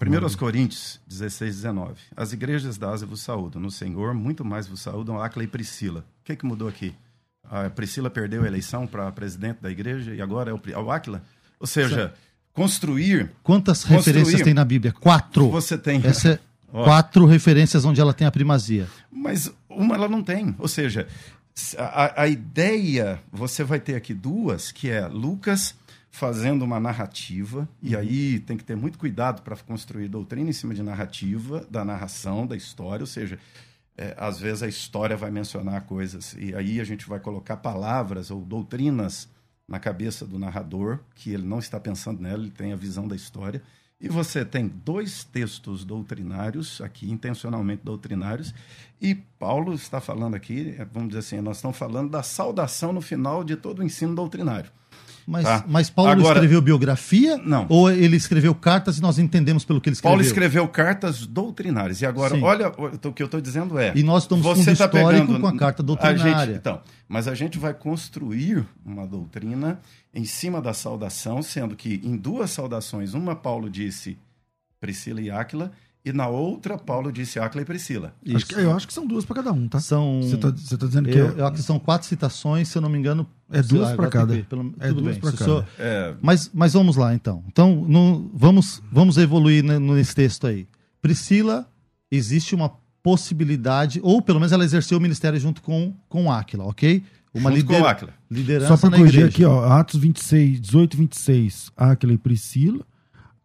[0.00, 1.94] 1 aos Coríntios 16, 19.
[2.16, 3.60] As igrejas da Ásia vos saúdam.
[3.60, 6.00] No Senhor, muito mais vos saúdam Áquila e Priscila.
[6.00, 6.94] O que, que mudou aqui?
[7.50, 11.22] A Priscila perdeu a eleição para presidente da igreja e agora é o, é Áquila?
[11.58, 12.14] Ou seja,
[12.52, 13.98] construir, Quantas Construir.
[13.98, 14.92] referências tem na Bíblia?
[14.92, 15.48] Quatro.
[15.50, 16.00] você tem.
[16.04, 16.38] Essa é
[16.72, 16.84] Ó.
[16.84, 18.86] quatro referências onde ela tem a primazia.
[19.10, 20.54] Mas uma ela não tem.
[20.58, 21.08] Ou seja,
[21.76, 25.74] a, a ideia, você vai ter aqui duas, que é Lucas
[26.10, 30.74] fazendo uma narrativa, e aí tem que ter muito cuidado para construir doutrina em cima
[30.74, 33.38] de narrativa, da narração, da história, ou seja,
[33.96, 38.30] é, às vezes a história vai mencionar coisas, e aí a gente vai colocar palavras
[38.30, 39.28] ou doutrinas
[39.68, 43.14] na cabeça do narrador, que ele não está pensando nela, ele tem a visão da
[43.14, 43.62] história.
[44.00, 48.54] E você tem dois textos doutrinários, aqui intencionalmente doutrinários,
[49.00, 53.00] e Paulo está falando aqui, é, vamos dizer assim, nós estamos falando da saudação no
[53.00, 54.70] final de todo o ensino doutrinário.
[55.30, 55.62] Mas, Tá.
[55.68, 57.36] mas Paulo Agora- escreveu biografia?
[57.36, 57.66] Não.
[57.68, 60.10] Ou ele escreveu cartas e nós entendemos pelo que ele escreveu?
[60.16, 62.00] Paulo escreveu cartas doutrinárias.
[62.00, 62.42] E agora, Sim.
[62.42, 63.92] olha, o que eu estou dizendo é.
[63.94, 66.46] E nós estamos você fundo tá histórico pegando com a carta a doutrinária.
[66.46, 69.78] gente- então, mas a gente vai construir uma doutrina
[70.14, 74.16] em cima da saudação, sendo que em duas saudações, uma Paulo disse
[74.80, 75.72] Priscila e Áquila,
[76.04, 78.14] e na outra Paulo disse Áquila e Priscila.
[78.34, 79.78] Acho que, eu acho que são duas para cada um, tá?
[79.80, 80.20] São.
[80.22, 82.78] Você tá, você tá dizendo que eu, é, eu acho que são quatro citações, se
[82.78, 83.26] eu não me engano.
[83.50, 84.36] É duas tem cada.
[84.36, 85.28] que pelo- É tudo duas bem.
[85.28, 85.44] o cada.
[85.44, 87.42] senhor- É, Mas, mas vamos lá, então.
[87.48, 90.66] Então, no- vamos, vamos evoluir ne- nesse texto aí.
[91.02, 91.66] Priscila,
[92.10, 92.70] existe uma
[93.02, 97.02] possibilidade, ou pelo menos ela exerceu o ministério junto com, com Áquila, ok?
[97.34, 99.34] Uma junto lider- liderança Só para na corrigir igreja.
[99.36, 102.84] aqui, ó, Atos 26, 18 e 26, Áquila e Priscila.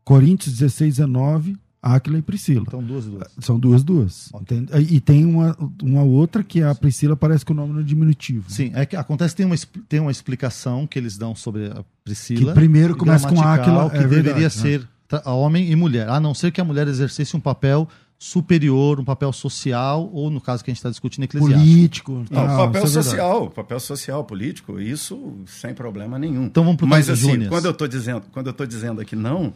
[0.04, 2.64] Coríntios 16, 19, Áquila e Priscila.
[2.66, 3.28] Então, duas e duas.
[3.40, 4.32] São duas, duas.
[4.34, 4.72] Entende?
[4.90, 8.50] E tem uma, uma outra que a Priscila parece com o nome no diminutivo.
[8.50, 9.56] Sim, é que acontece tem uma,
[9.90, 12.54] tem uma explicação que eles dão sobre a Priscila.
[12.54, 14.50] Que primeiro começa com Áquila, que é deveria verdade, né?
[14.50, 19.02] ser tra- homem e mulher, a não ser que a mulher exercesse um papel superior,
[19.02, 21.60] um papel social, ou no caso que a gente está discutindo, eclesiástico.
[21.66, 22.26] Político.
[22.32, 26.46] Não, tal, papel é social, papel social, político, isso sem problema nenhum.
[26.46, 29.14] Então vamos pro Mas caso assim, quando eu estou dizendo, quando eu estou dizendo aqui
[29.18, 29.54] não,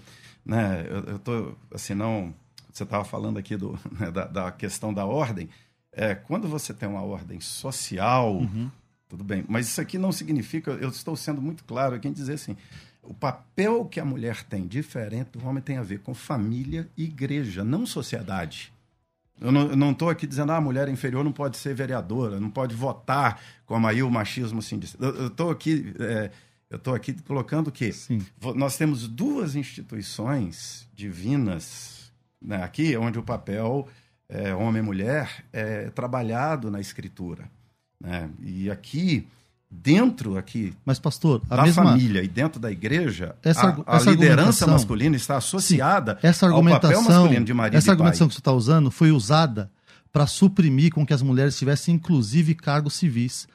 [0.47, 2.33] né, eu, eu tô assim não.
[2.71, 5.49] Você estava falando aqui do, né, da, da questão da ordem.
[5.91, 8.69] É, quando você tem uma ordem social, Uhum.
[9.09, 9.43] tudo bem.
[9.47, 10.71] Mas isso aqui não significa.
[10.71, 12.55] Eu estou sendo muito claro aqui em dizer assim.
[13.03, 17.05] O papel que a mulher tem diferente do homem tem a ver com família e
[17.05, 18.71] igreja, não sociedade.
[19.39, 22.75] Eu não estou aqui dizendo ah, a mulher inferior não pode ser vereadora, não pode
[22.75, 24.97] votar, como aí o machismo assim diz.
[24.99, 26.31] Eu estou aqui, é,
[26.69, 28.25] eu tô aqui colocando que Sim.
[28.55, 33.87] nós temos duas instituições divinas né, aqui, onde o papel
[34.29, 37.49] é, homem e mulher é trabalhado na escritura.
[38.01, 38.29] Né?
[38.41, 39.25] E aqui,
[39.71, 43.97] dentro aqui Mas, pastor, a da mesma, família e dentro da igreja, Essa a, a
[43.97, 48.27] essa liderança argumentação- masculina está associada essa ao papel argumentação, masculino de marido essa argumentação
[48.27, 49.71] que você está usando foi usada
[50.11, 53.47] para suprimir com que as mulheres tivessem, inclusive, cargos civis.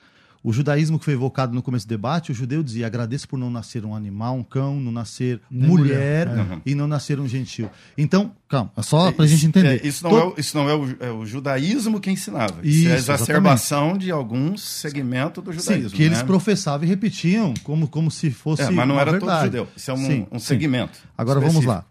[0.45, 3.49] O judaísmo que foi evocado no começo do debate, o judeu dizia: agradeço por não
[3.49, 7.71] nascer um animal, um cão, não nascer Nem mulher, mulher, e não nascer um gentil.
[7.97, 9.81] Então, calma, é só para a gente entender.
[9.85, 12.57] É, isso não, é, o- isso não é o, é o judaísmo que ensinava.
[12.65, 15.91] Isso, Isso, é a exacerbação de algum segmento do Sim, judaísmo.
[15.91, 16.25] que eles né?
[16.25, 18.63] professavam e repetiam como, como se fosse.
[18.63, 19.37] É, mas não uma era verdade.
[19.37, 19.69] todo judeu.
[19.77, 20.47] Isso é um, Sim, um sim.
[20.47, 20.99] segmento.
[21.17, 21.73] Agora vamos específico.
[21.73, 21.87] lá.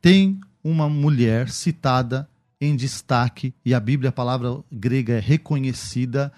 [0.00, 2.28] Tem uma mulher citada
[2.60, 6.32] em destaque, e a Bíblia, a palavra grega é reconhecida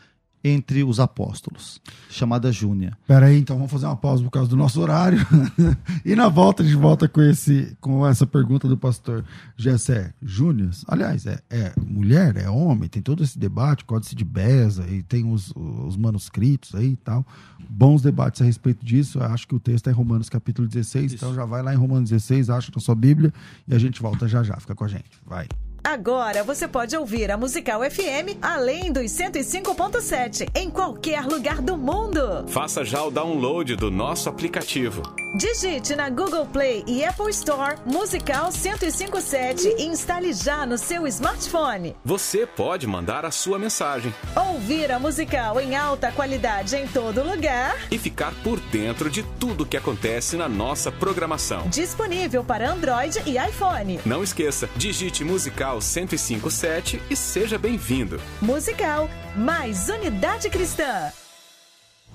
[0.48, 1.80] entre os apóstolos,
[2.10, 2.96] chamada Júnia.
[3.06, 5.18] Pera aí, então vamos fazer uma pausa por causa do nosso horário.
[6.04, 9.24] e na volta a gente volta com, esse, com essa pergunta do pastor
[9.56, 10.70] Gessé Júnior.
[10.86, 15.30] Aliás, é, é mulher, é homem, tem todo esse debate, códice de Beza, e tem
[15.30, 17.26] os, os manuscritos aí e tal.
[17.68, 19.18] Bons debates a respeito disso.
[19.18, 21.76] Eu Acho que o texto é em Romanos capítulo 16, então já vai lá em
[21.76, 23.32] Romanos 16, acha na sua Bíblia,
[23.66, 24.56] e a gente volta já já.
[24.56, 25.10] Fica com a gente.
[25.26, 25.46] Vai.
[25.88, 32.44] Agora você pode ouvir a Musical FM além dos 105.7 em qualquer lugar do mundo.
[32.48, 35.00] Faça já o download do nosso aplicativo.
[35.38, 41.96] Digite na Google Play e Apple Store Musical 1057 e instale já no seu smartphone.
[42.04, 47.74] Você pode mandar a sua mensagem Ouvir a musical em alta qualidade em todo lugar.
[47.90, 51.66] e ficar por dentro de tudo que acontece na nossa programação.
[51.68, 54.00] Disponível para Android e iPhone.
[54.04, 58.20] Não esqueça, digite Musical 1057 e seja bem-vindo.
[58.40, 61.10] Musical mais unidade cristã.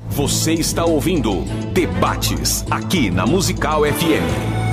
[0.09, 4.63] Você está ouvindo Debates aqui na Musical FM.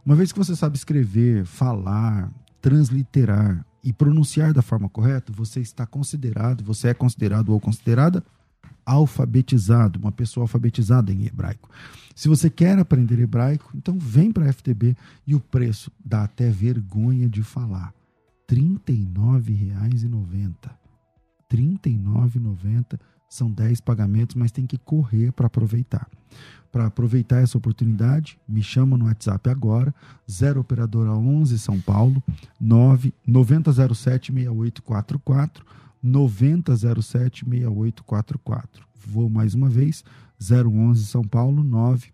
[0.05, 2.29] Uma vez que você sabe escrever, falar,
[2.61, 8.21] transliterar e pronunciar da forma correta, você está considerado, você é considerado ou considerada
[8.85, 11.69] alfabetizado, uma pessoa alfabetizada em hebraico.
[12.13, 16.49] Se você quer aprender hebraico, então vem para a FTB e o preço dá até
[16.49, 17.93] vergonha de falar.
[18.49, 20.53] R$ 39,90.
[21.49, 22.99] R$ 39,90
[23.33, 26.07] são 10 pagamentos, mas tem que correr para aproveitar.
[26.71, 29.93] Para aproveitar essa oportunidade, me chama no WhatsApp agora,
[30.29, 32.23] 0 operadora 11 São Paulo,
[32.59, 35.65] 9 9007 6844,
[36.01, 38.85] 9007 6844.
[39.05, 40.03] Vou mais uma vez,
[40.39, 42.11] 011 São Paulo, 9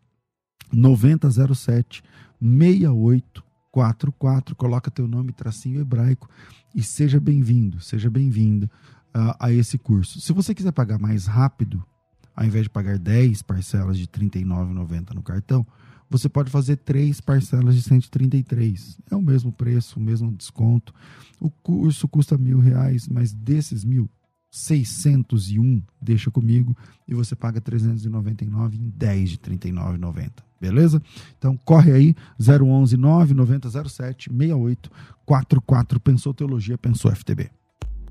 [0.71, 2.03] 9007
[2.41, 3.49] 6844.
[3.71, 6.27] 44, coloca teu nome, tracinho hebraico
[6.73, 8.69] e seja bem-vindo, seja bem-vinda
[9.15, 10.19] uh, a esse curso.
[10.19, 11.83] Se você quiser pagar mais rápido,
[12.35, 15.65] ao invés de pagar 10 parcelas de R$ 39,90 no cartão,
[16.09, 18.99] você pode fazer três parcelas de 133.
[19.11, 20.93] É o mesmo preço, o mesmo desconto.
[21.39, 24.09] O curso custa mil reais, mas desses mil,
[24.49, 26.75] 601 deixa comigo
[27.07, 30.31] e você paga 399 em 10 de 39,90.
[30.59, 31.01] Beleza?
[31.37, 35.99] Então corre aí 011 99007 6844.
[35.99, 37.51] Pensou Teologia, pensou FTB.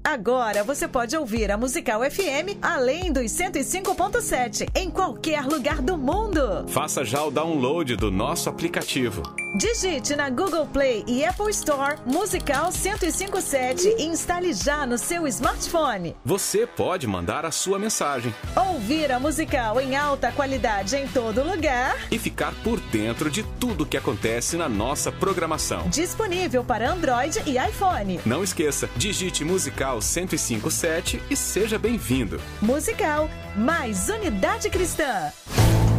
[0.08, 6.64] Agora você pode ouvir a Musical FM além dos 105.7 em qualquer lugar do mundo.
[6.68, 9.22] Faça já o download do nosso aplicativo.
[9.58, 16.16] Digite na Google Play e Apple Store Musical 1057 e instale já no seu smartphone.
[16.24, 18.34] Você pode mandar a sua mensagem.
[18.56, 21.98] Ouvir a Musical em alta qualidade em todo lugar.
[22.10, 25.86] E ficar por dentro de tudo que acontece na nossa programação.
[25.90, 28.20] Disponível para Android e iPhone.
[28.24, 32.40] Não esqueça, digite Musical 1057 e seja bem-vindo.
[32.60, 35.30] Musical, mais unidade cristã.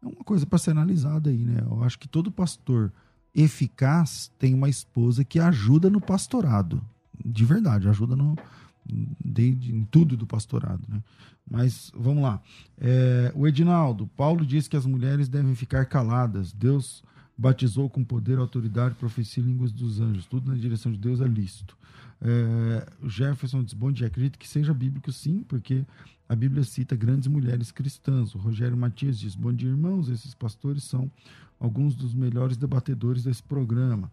[0.00, 1.60] É uma coisa para ser analisada aí, né?
[1.68, 2.92] Eu acho que todo pastor
[3.34, 6.82] eficaz tem uma esposa que ajuda no pastorado.
[7.24, 8.36] De verdade, ajuda no,
[8.84, 10.82] de, em tudo do pastorado.
[10.88, 11.02] Né?
[11.48, 12.40] Mas vamos lá.
[12.78, 16.52] É, o Edinaldo, Paulo diz que as mulheres devem ficar caladas.
[16.52, 17.02] Deus
[17.36, 20.26] batizou com poder, autoridade, profecia e línguas dos anjos.
[20.26, 21.76] Tudo na direção de Deus é lícito.
[22.24, 25.84] É, Jefferson diz: Bom dia, acredito que seja bíblico sim, porque
[26.28, 28.34] a Bíblia cita grandes mulheres cristãs.
[28.34, 30.08] O Rogério Matias diz: Bom dia, irmãos.
[30.08, 31.10] Esses pastores são
[31.58, 34.10] alguns dos melhores debatedores desse programa.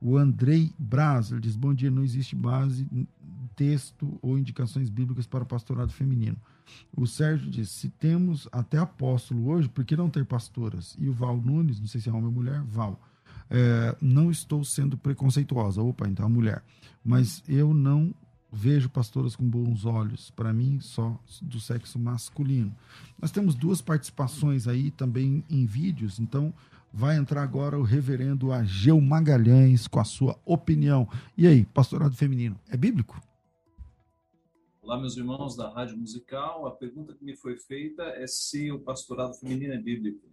[0.00, 2.84] O Andrei Braz diz: Bom dia, não existe base,
[3.54, 6.36] texto ou indicações bíblicas para o pastorado feminino.
[6.96, 10.96] O Sérgio diz: Se temos até apóstolo hoje, por que não ter pastoras?
[10.98, 13.00] E o Val Nunes, não sei se é homem ou mulher, Val.
[13.54, 16.64] É, não estou sendo preconceituosa, opa, então a mulher,
[17.04, 18.14] mas eu não
[18.50, 22.74] vejo pastoras com bons olhos, para mim, só do sexo masculino.
[23.20, 26.52] Nós temos duas participações aí também em vídeos, então
[26.94, 31.08] Vai entrar agora o reverendo Ageu Magalhães com a sua opinião.
[31.38, 33.18] E aí, pastorado feminino, é bíblico?
[34.84, 36.66] Olá, meus irmãos da Rádio Musical.
[36.66, 40.28] A pergunta que me foi feita é se o pastorado feminino é bíblico.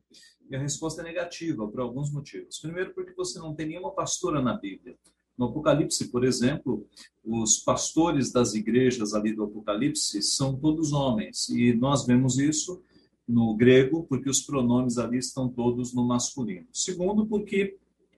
[0.50, 2.58] E a resposta é negativa, por alguns motivos.
[2.58, 4.98] Primeiro, porque você não tem nenhuma pastora na Bíblia.
[5.38, 6.84] No Apocalipse, por exemplo,
[7.24, 11.48] os pastores das igrejas ali do Apocalipse são todos homens.
[11.50, 12.82] E nós vemos isso
[13.28, 16.66] no grego, porque os pronomes ali estão todos no masculino.
[16.74, 17.78] Segundo, porque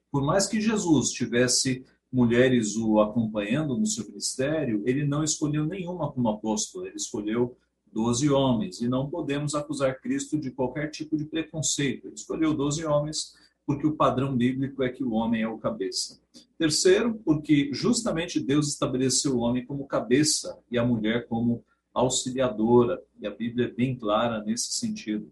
[0.10, 6.12] por mais que Jesus tivesse mulheres o acompanhando no seu ministério, ele não escolheu nenhuma
[6.12, 7.55] como apóstolo, ele escolheu
[7.91, 8.82] doze homens.
[8.82, 12.07] E não podemos acusar Cristo de qualquer tipo de preconceito.
[12.07, 13.36] Ele escolheu doze homens
[13.66, 16.20] porque o padrão bíblico é que o homem é o cabeça.
[16.57, 23.28] Terceiro, porque justamente Deus estabeleceu o homem como cabeça e a mulher como auxiliadora, e
[23.28, 25.32] a Bíblia é bem clara nesse sentido.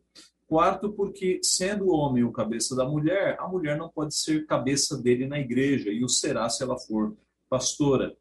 [0.49, 4.97] Quarto, porque sendo o homem o cabeça da mulher, a mulher não pode ser cabeça
[4.97, 7.15] dele na igreja, e o será se ela for
[7.47, 8.17] pastora.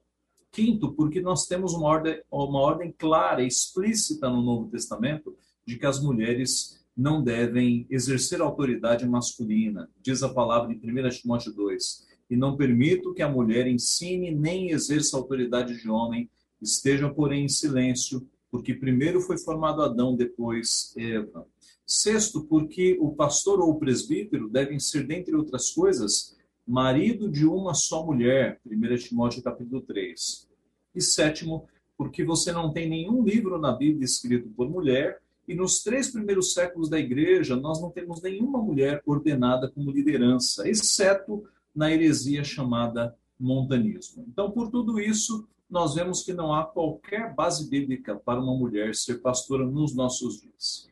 [0.52, 5.34] Quinto, porque nós temos uma ordem, uma ordem clara, explícita no Novo Testamento,
[5.66, 9.90] de que as mulheres não devem exercer autoridade masculina.
[10.02, 12.06] Diz a palavra em 1 Timóteo 2.
[12.28, 16.28] E não permito que a mulher ensine nem exerça autoridade de homem,
[16.60, 21.46] Estejam, porém, em silêncio, porque primeiro foi formado Adão, depois Eva.
[21.90, 26.36] Sexto, porque o pastor ou o presbítero devem ser, dentre outras coisas,
[26.66, 30.46] marido de uma só mulher, 1 Timóteo capítulo 3.
[30.94, 31.66] E sétimo,
[31.96, 36.52] porque você não tem nenhum livro na Bíblia escrito por mulher, e nos três primeiros
[36.52, 41.42] séculos da igreja nós não temos nenhuma mulher ordenada como liderança, exceto
[41.74, 44.26] na heresia chamada montanismo.
[44.28, 48.94] Então, por tudo isso, nós vemos que não há qualquer base bíblica para uma mulher
[48.94, 50.86] ser pastora nos nossos dias.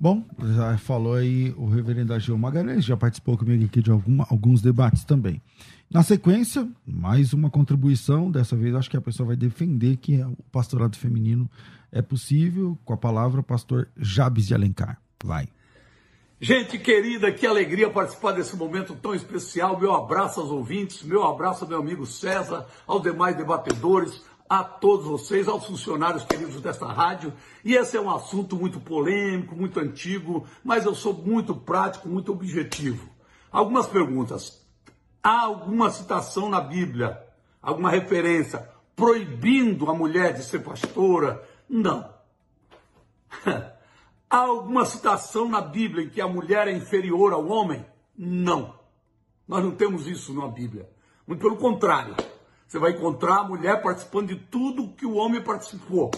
[0.00, 0.24] Bom,
[0.54, 5.04] já falou aí o reverendo Agil Magalhães, já participou comigo aqui de alguma, alguns debates
[5.04, 5.42] também.
[5.90, 8.30] Na sequência, mais uma contribuição.
[8.30, 11.50] Dessa vez, acho que a pessoa vai defender que o pastorado feminino
[11.90, 15.00] é possível, com a palavra pastor Jabes de Alencar.
[15.24, 15.48] Vai.
[16.40, 19.80] Gente querida, que alegria participar desse momento tão especial.
[19.80, 25.06] Meu abraço aos ouvintes, meu abraço ao meu amigo César, aos demais debatedores, a todos
[25.06, 27.32] vocês, aos funcionários queridos desta rádio.
[27.64, 32.32] E esse é um assunto muito polêmico, muito antigo, mas eu sou muito prático, muito
[32.32, 33.08] objetivo.
[33.50, 34.66] Algumas perguntas.
[35.22, 37.22] Há alguma citação na Bíblia,
[37.60, 41.42] alguma referência proibindo a mulher de ser pastora?
[41.68, 42.08] Não.
[44.30, 47.84] Há alguma citação na Bíblia em que a mulher é inferior ao homem?
[48.16, 48.74] Não.
[49.46, 50.90] Nós não temos isso na Bíblia.
[51.26, 52.14] Muito pelo contrário.
[52.68, 56.10] Você vai encontrar a mulher participando de tudo que o homem participou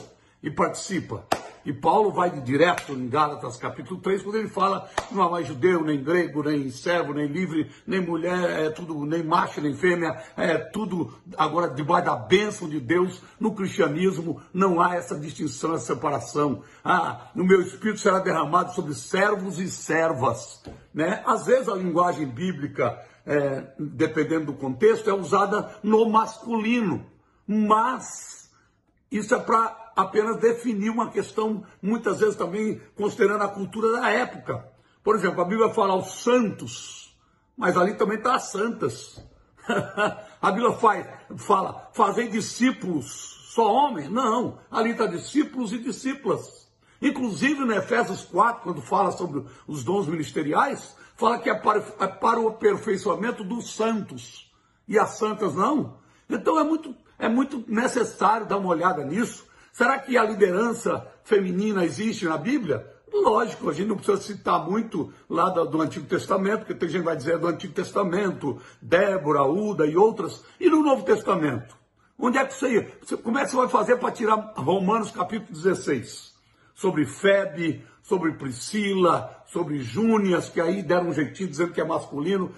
[0.42, 1.24] e participa.
[1.64, 5.84] E Paulo vai direto em Gálatas capítulo 3, quando ele fala não há mais judeu,
[5.84, 10.58] nem grego, nem servo, nem livre, nem mulher, é tudo, nem macho, nem fêmea, é
[10.58, 13.22] tudo agora debaixo da bênção de Deus.
[13.38, 16.64] No cristianismo não há essa distinção, essa separação.
[16.82, 20.64] Ah, no meu espírito será derramado sobre servos e servas.
[20.92, 21.22] Né?
[21.24, 27.06] Às vezes a linguagem bíblica é, dependendo do contexto, é usada no masculino.
[27.46, 28.50] Mas
[29.10, 34.64] isso é para apenas definir uma questão, muitas vezes também considerando a cultura da época.
[35.02, 37.16] Por exemplo, a Bíblia fala aos santos,
[37.56, 39.22] mas ali também está as santas.
[40.40, 41.06] a Bíblia faz,
[41.36, 44.08] fala, fazer discípulos, só homem?
[44.08, 46.60] Não, ali está discípulos e discípulas.
[47.02, 52.06] Inclusive no Efésios 4, quando fala sobre os dons ministeriais, fala que é para, é
[52.06, 54.50] para o aperfeiçoamento dos santos.
[54.88, 55.98] E as santas não.
[56.28, 59.46] Então é muito, é muito necessário dar uma olhada nisso.
[59.70, 62.90] Será que a liderança feminina existe na Bíblia?
[63.12, 67.06] Lógico, a gente não precisa citar muito lá do, Antigo Testamento, porque tem gente que
[67.06, 70.42] vai dizer do Antigo Testamento, Débora, Uda e outras.
[70.58, 71.76] E no Novo Testamento?
[72.18, 72.82] Onde é que você?
[73.22, 76.32] Como é que você vai fazer para tirar Romanos capítulo 16?
[76.74, 82.52] Sobre Febe, sobre Priscila, sobre Júnias, que aí deram um jeitinho dizendo que é masculino,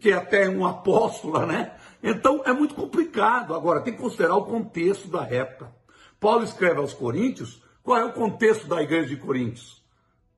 [0.00, 1.72] que é até um apóstola, né?
[2.02, 3.54] Então é muito complicado.
[3.54, 5.70] Agora, tem que considerar o contexto da época.
[6.18, 9.84] Paulo escreve aos Coríntios, qual é o contexto da igreja de Coríntios?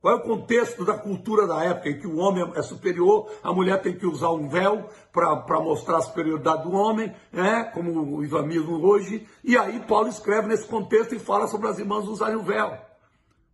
[0.01, 3.53] Qual é o contexto da cultura da época em que o homem é superior, a
[3.53, 7.63] mulher tem que usar um véu para mostrar a superioridade do homem, né?
[7.73, 12.05] como o islamismo hoje, e aí Paulo escreve nesse contexto e fala sobre as irmãs
[12.09, 12.88] usarem o véu.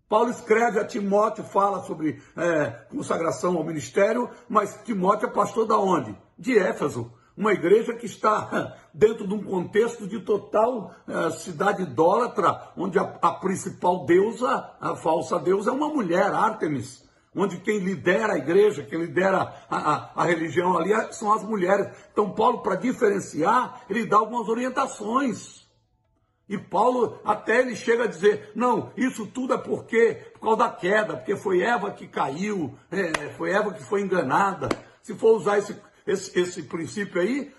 [0.08, 5.78] Paulo escreve a Timóteo, fala sobre é, consagração ao ministério, mas Timóteo é pastor da
[5.78, 6.16] onde?
[6.38, 12.72] De Éfeso, uma igreja que está dentro de um contexto de total é, cidade idólatra,
[12.78, 17.03] onde a, a, principal deusa, a falsa deusa, é uma mulher, Ártemis,
[17.36, 21.89] onde quem lidera a igreja, quem lidera a, a, a religião ali são as mulheres.
[22.14, 25.64] Então, Paulo, para diferenciar, ele dá algumas orientações.
[26.48, 30.70] E Paulo até ele chega a dizer: não, isso tudo é porque, por causa da
[30.70, 34.70] queda, porque foi Eva que caiu, é, foi Eva que foi enganada.
[35.02, 35.76] Se for usar esse,
[36.06, 37.52] esse, esse princípio aí,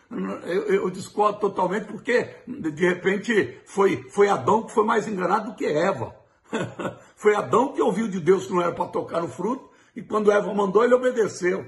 [0.44, 5.56] eu, eu, discordo totalmente, porque de repente foi, foi Adão que foi mais enganado do
[5.56, 6.14] que Eva.
[7.16, 10.30] foi Adão que ouviu de Deus que não era para tocar no fruto, e quando
[10.30, 11.66] Eva mandou, ele obedeceu.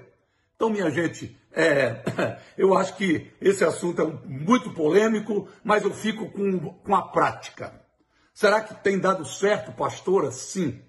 [0.58, 2.02] Então, minha gente, é,
[2.58, 7.80] eu acho que esse assunto é muito polêmico, mas eu fico com, com a prática.
[8.34, 10.32] Será que tem dado certo, pastora?
[10.32, 10.82] Sim.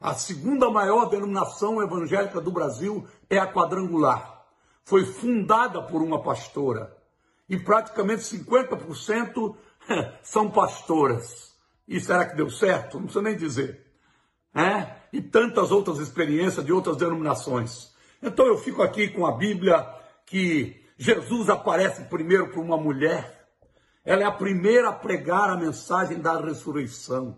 [0.00, 4.44] A segunda maior denominação evangélica do Brasil é a quadrangular.
[4.82, 6.96] Foi fundada por uma pastora.
[7.48, 9.54] E praticamente 50%
[10.24, 11.54] são pastoras.
[11.86, 12.94] E será que deu certo?
[12.94, 13.86] Não precisa nem dizer.
[14.52, 14.96] É?
[15.12, 17.91] E tantas outras experiências de outras denominações.
[18.22, 19.84] Então eu fico aqui com a Bíblia
[20.24, 23.48] que Jesus aparece primeiro para uma mulher,
[24.04, 27.36] ela é a primeira a pregar a mensagem da ressurreição.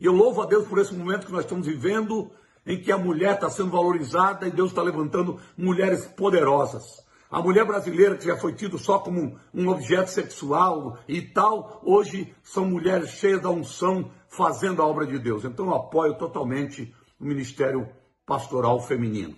[0.00, 2.30] E eu louvo a Deus por esse momento que nós estamos vivendo,
[2.66, 7.04] em que a mulher está sendo valorizada e Deus está levantando mulheres poderosas.
[7.30, 12.34] A mulher brasileira, que já foi tido só como um objeto sexual e tal, hoje
[12.42, 15.44] são mulheres cheias da unção, fazendo a obra de Deus.
[15.44, 17.88] Então eu apoio totalmente o ministério
[18.26, 19.36] pastoral feminino.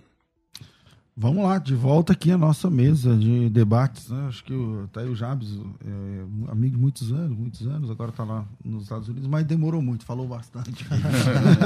[1.14, 4.08] Vamos lá, de volta aqui a nossa mesa de debates.
[4.08, 4.28] Né?
[4.28, 5.50] Acho que o, tá aí o Jabes,
[5.84, 9.82] é, amigo de muitos anos, muitos anos, agora está lá nos Estados Unidos, mas demorou
[9.82, 10.86] muito, falou bastante.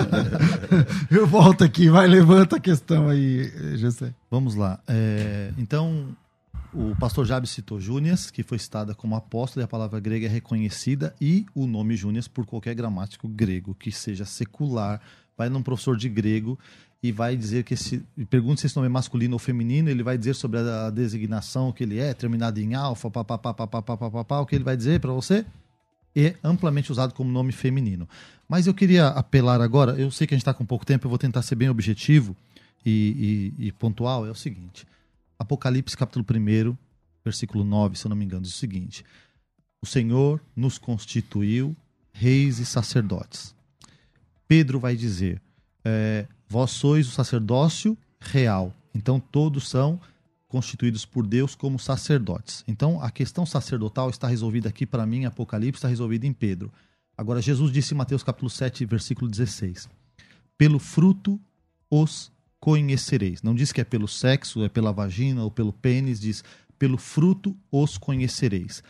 [1.08, 4.12] Eu volto aqui, vai, levanta a questão aí, Gessé.
[4.28, 4.80] Vamos lá.
[4.88, 6.08] É, então,
[6.74, 10.28] o pastor Jabes citou Júnias, que foi citada como apóstolo, e a palavra grega é
[10.28, 15.00] reconhecida, e o nome Júnias por qualquer gramático grego que seja secular,
[15.38, 16.58] vai num professor de grego
[17.02, 18.02] e vai dizer que esse.
[18.30, 21.84] Pergunta se esse nome é masculino ou feminino, ele vai dizer sobre a, designação que
[21.84, 25.44] ele é, terminado em alfa, papapá, papapá, papapá, o que ele vai dizer para você?
[26.14, 28.08] É amplamente usado como nome feminino.
[28.48, 31.10] Mas eu queria apelar agora, eu sei que a gente está com pouco tempo, eu
[31.10, 32.34] vou tentar ser bem objetivo
[32.84, 34.26] e, e, e pontual.
[34.26, 34.86] É o seguinte:
[35.38, 36.76] Apocalipse, capítulo 1,
[37.24, 39.04] versículo 9, se eu não me engano, diz o seguinte:
[39.82, 41.76] O Senhor nos constituiu
[42.12, 43.54] reis e sacerdotes.
[44.48, 45.40] Pedro vai dizer:
[45.84, 48.72] é, Vós sois o sacerdócio real.
[48.94, 50.00] Então todos são
[50.48, 52.64] constituídos por Deus como sacerdotes.
[52.66, 56.72] Então a questão sacerdotal está resolvida aqui para mim, Apocalipse está resolvida em Pedro.
[57.16, 59.88] Agora Jesus disse em Mateus capítulo 7, versículo 16:
[60.56, 61.40] Pelo fruto
[61.90, 62.30] os
[62.60, 63.42] conhecereis.
[63.42, 66.44] Não diz que é pelo sexo, é pela vagina ou pelo pênis, diz
[66.78, 68.82] pelo fruto os conhecereis.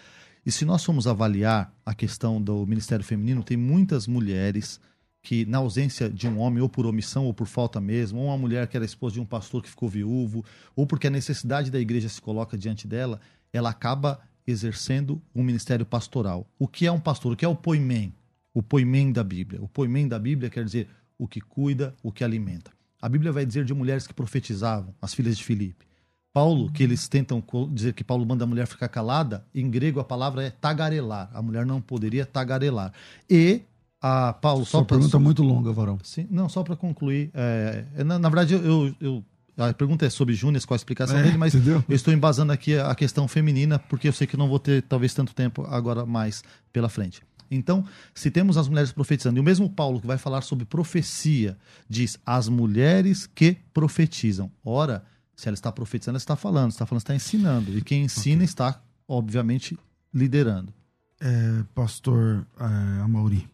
[0.45, 4.81] E se nós formos avaliar a questão do ministério feminino, tem muitas mulheres
[5.27, 8.39] que, na ausência de um homem, ou por omissão ou por falta mesmo, ou uma
[8.39, 10.45] mulher que era esposa de um pastor que ficou viúvo,
[10.77, 13.21] ou porque a necessidade da igreja se coloca diante dela,
[13.53, 16.49] ela acaba exercendo um ministério pastoral.
[16.57, 17.33] O que é um pastor?
[17.33, 18.15] O que é o poimen?
[18.55, 19.61] O poimen da Bíblia.
[19.61, 22.71] O poimen da Bíblia quer dizer o que cuida, o que alimenta.
[23.03, 25.85] A Bíblia vai dizer de mulheres que profetizavam, as filhas de Filipe.
[26.33, 30.05] Paulo, que eles tentam dizer que Paulo manda a mulher ficar calada, em grego a
[30.05, 31.29] palavra é tagarelar.
[31.35, 32.93] A mulher não poderia tagarelar.
[33.29, 33.63] E
[34.01, 35.99] a Paulo, só pra, pergunta muito longa, Varão.
[36.03, 37.31] Sim, não, só para concluir.
[37.35, 39.25] É, na, na, verdade, eu, eu,
[39.57, 41.83] a pergunta é sobre Júnior, qual a explicação é, dele, mas entendeu?
[41.89, 45.15] eu estou embasando aqui a questão feminina, porque eu sei que não vou ter talvez
[45.15, 47.23] tanto tempo agora mais pela frente.
[47.51, 47.85] Então,
[48.15, 51.57] se temos as mulheres profetizando, e o mesmo Paulo que vai falar sobre profecia,
[51.89, 54.51] diz as mulheres que profetizam.
[54.65, 57.77] Ora, se ela está profetizando, ela está falando, está falando, está ensinando.
[57.77, 58.45] E quem ensina okay.
[58.45, 59.79] está, obviamente,
[60.13, 60.73] liderando.
[61.21, 63.49] É, pastor é, Amauri.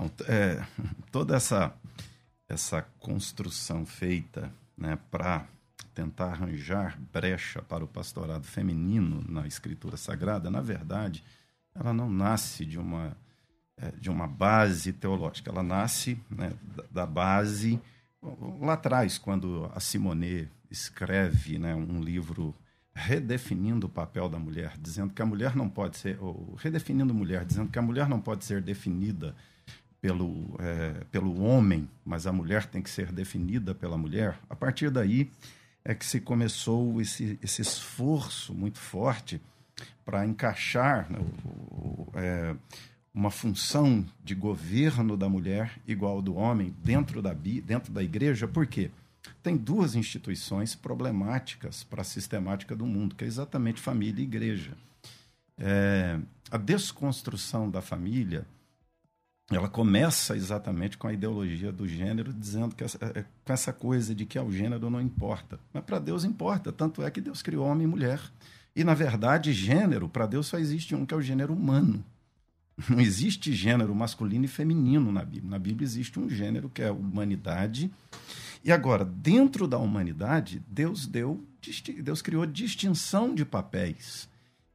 [0.00, 0.64] Então, é,
[1.12, 1.74] toda essa,
[2.48, 5.46] essa construção feita né, para
[5.94, 11.22] tentar arranjar brecha para o pastorado feminino na escritura sagrada, na verdade,
[11.74, 13.16] ela não nasce de uma,
[13.76, 17.80] é, de uma base teológica, ela nasce né, da, da, base.
[18.60, 22.54] Lá atrás, quando a Simone escreve né, um livro
[22.92, 27.44] redefinindo o papel da mulher, dizendo que a mulher não pode ser, ou redefinindo mulher,
[27.44, 29.34] dizendo que a mulher não pode ser definida
[30.00, 34.90] pelo, é, pelo homem, mas a mulher tem que ser definida pela mulher, a partir
[34.90, 35.30] daí
[35.84, 39.40] é que se começou esse, esse esforço muito forte
[40.04, 41.46] para encaixar né, o,
[41.76, 42.54] o, é,
[43.14, 48.66] uma função de governo da mulher igual do homem dentro da, dentro da igreja, por
[48.66, 48.90] quê?
[49.42, 54.72] Tem duas instituições problemáticas para a sistemática do mundo, que é exatamente família e igreja.
[55.58, 56.18] É,
[56.50, 58.46] a desconstrução da família
[59.56, 64.14] ela começa exatamente com a ideologia do gênero, dizendo que essa, é, com essa coisa
[64.14, 65.58] de que o gênero não importa.
[65.72, 68.20] Mas para Deus importa, tanto é que Deus criou homem e mulher.
[68.76, 72.04] E, na verdade, gênero, para Deus só existe um, que é o gênero humano.
[72.88, 75.50] Não existe gênero masculino e feminino na Bíblia.
[75.50, 77.90] Na Bíblia existe um gênero que é a humanidade.
[78.64, 81.44] E agora, dentro da humanidade, Deus deu,
[82.02, 84.29] Deus criou distinção de papéis.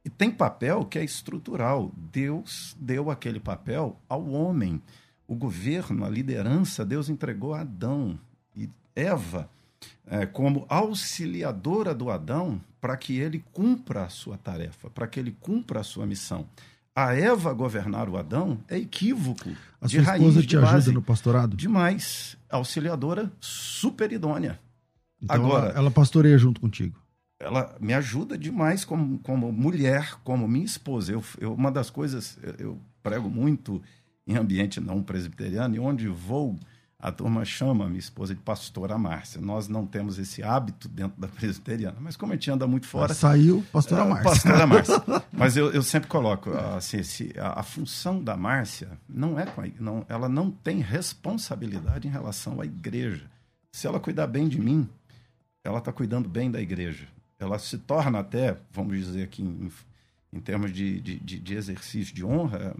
[0.06, 1.90] E tem papel que é estrutural.
[2.12, 4.80] Deus deu aquele papel ao homem.
[5.26, 8.16] O governo, a liderança, Deus entregou a Adão.
[8.56, 9.50] E Eva,
[10.06, 15.36] é, como auxiliadora do Adão, para que ele cumpra a sua tarefa, para que ele
[15.40, 16.46] cumpra a sua missão.
[16.94, 19.50] A Eva governar o Adão é equívoco.
[19.80, 21.56] A de sua raiz, esposa te ajuda no pastorado?
[21.56, 22.36] Demais.
[22.48, 24.60] Auxiliadora super idônea.
[25.20, 26.96] Então Agora, ela, ela pastoreia junto contigo
[27.38, 31.12] ela me ajuda demais como, como mulher, como minha esposa.
[31.12, 33.82] Eu, eu, uma das coisas, eu prego muito
[34.26, 36.56] em ambiente não presbiteriano, e onde vou,
[36.98, 39.40] a turma chama minha esposa de pastora Márcia.
[39.40, 43.14] Nós não temos esse hábito dentro da presbiteriana, mas como a gente anda muito fora.
[43.14, 44.30] Saiu pastora é, Márcia.
[44.30, 45.02] Pastora Márcia.
[45.30, 46.98] mas eu, eu sempre coloco assim,
[47.38, 52.10] a, a, função da Márcia não é com a, não, ela não tem responsabilidade em
[52.10, 53.30] relação à igreja.
[53.70, 54.88] Se ela cuidar bem de mim,
[55.62, 57.06] ela está cuidando bem da igreja
[57.38, 59.70] ela se torna até, vamos dizer aqui, em,
[60.32, 62.74] em termos de, de, de, exercício de honra,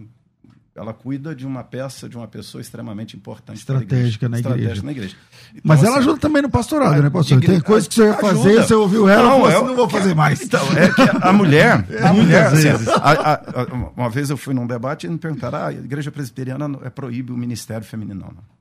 [0.75, 4.55] ela cuida de uma peça, de uma pessoa extremamente importante estratégica, na, igreja.
[4.55, 5.15] estratégica na igreja.
[5.49, 7.41] Então, Mas ela assim, ajuda também no pastorado, né, pastor?
[7.41, 10.13] Tem coisas que você vai fazer, você ouviu ela, não, eu, assim, não vou fazer
[10.13, 10.41] mais.
[10.41, 13.63] Então, é que a mulher, a mulher, assim, a, a,
[13.95, 17.31] uma vez eu fui num debate e me perguntaram, ah, a igreja presbiteriana é proíbe
[17.31, 18.19] o ministério feminino.
[18.19, 18.57] Não.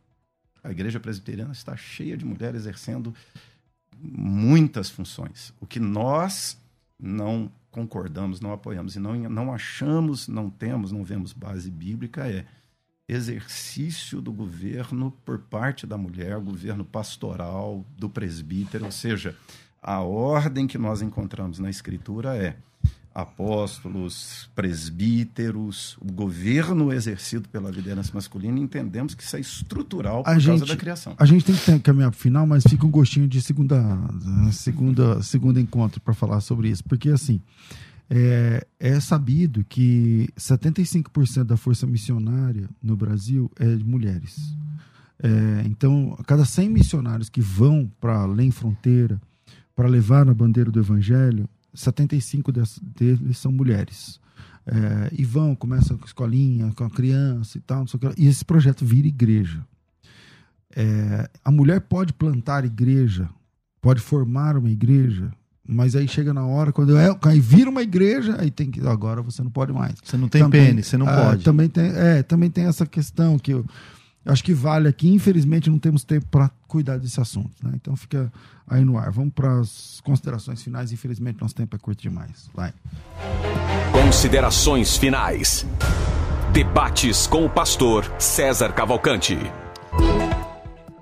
[0.65, 3.15] A igreja presbiteriana está cheia de mulheres exercendo
[4.01, 5.53] muitas funções.
[5.61, 6.59] O que nós
[6.99, 12.47] não concordamos, não apoiamos e não, não achamos, não temos, não vemos base bíblica é
[13.09, 19.37] exercício do governo por parte da mulher, governo pastoral, do presbítero, ou seja,
[19.81, 22.57] a ordem que nós encontramos na Escritura é
[23.17, 30.33] apóstolos, presbíteros, o governo exercido pela liderança masculina, entendemos que isso é estrutural por a
[30.35, 31.15] causa gente, da criação.
[31.19, 33.99] A gente tem que caminhar para o final, mas fica um gostinho de segunda,
[34.53, 37.41] segunda, segundo encontro para falar sobre isso, porque assim
[38.11, 44.55] é, é sabido que 75% da força missionária no Brasil é de mulheres.
[45.23, 49.19] É, então, a cada 100 missionários que vão para além fronteira
[49.75, 54.21] para levar a bandeira do evangelho, 75 deles são mulheres.
[54.67, 57.85] É, e vão, começam com escolinha, com a criança e tal,
[58.17, 59.65] e esse projeto vira igreja.
[60.75, 63.29] É, a mulher pode plantar igreja,
[63.81, 65.31] pode formar uma igreja,
[65.67, 68.87] mas aí chega na hora, quando é, aí vira uma igreja, aí tem que.
[68.87, 69.95] Agora você não pode mais.
[70.03, 71.45] Você não tem também, pene, você não é, pode.
[71.45, 73.65] Também tem, é, também tem essa questão que eu,
[74.27, 75.09] eu acho que vale aqui.
[75.09, 77.53] Infelizmente, não temos tempo para cuidar desse assunto.
[77.63, 77.71] Né?
[77.77, 78.31] Então fica
[78.67, 79.13] aí no ar.
[79.13, 80.91] Vamos para as considerações finais.
[80.91, 82.51] Infelizmente, nosso tempo é curto demais.
[82.53, 82.75] Vai.
[83.93, 85.65] Considerações finais.
[86.53, 89.39] Debates com o pastor César Cavalcante.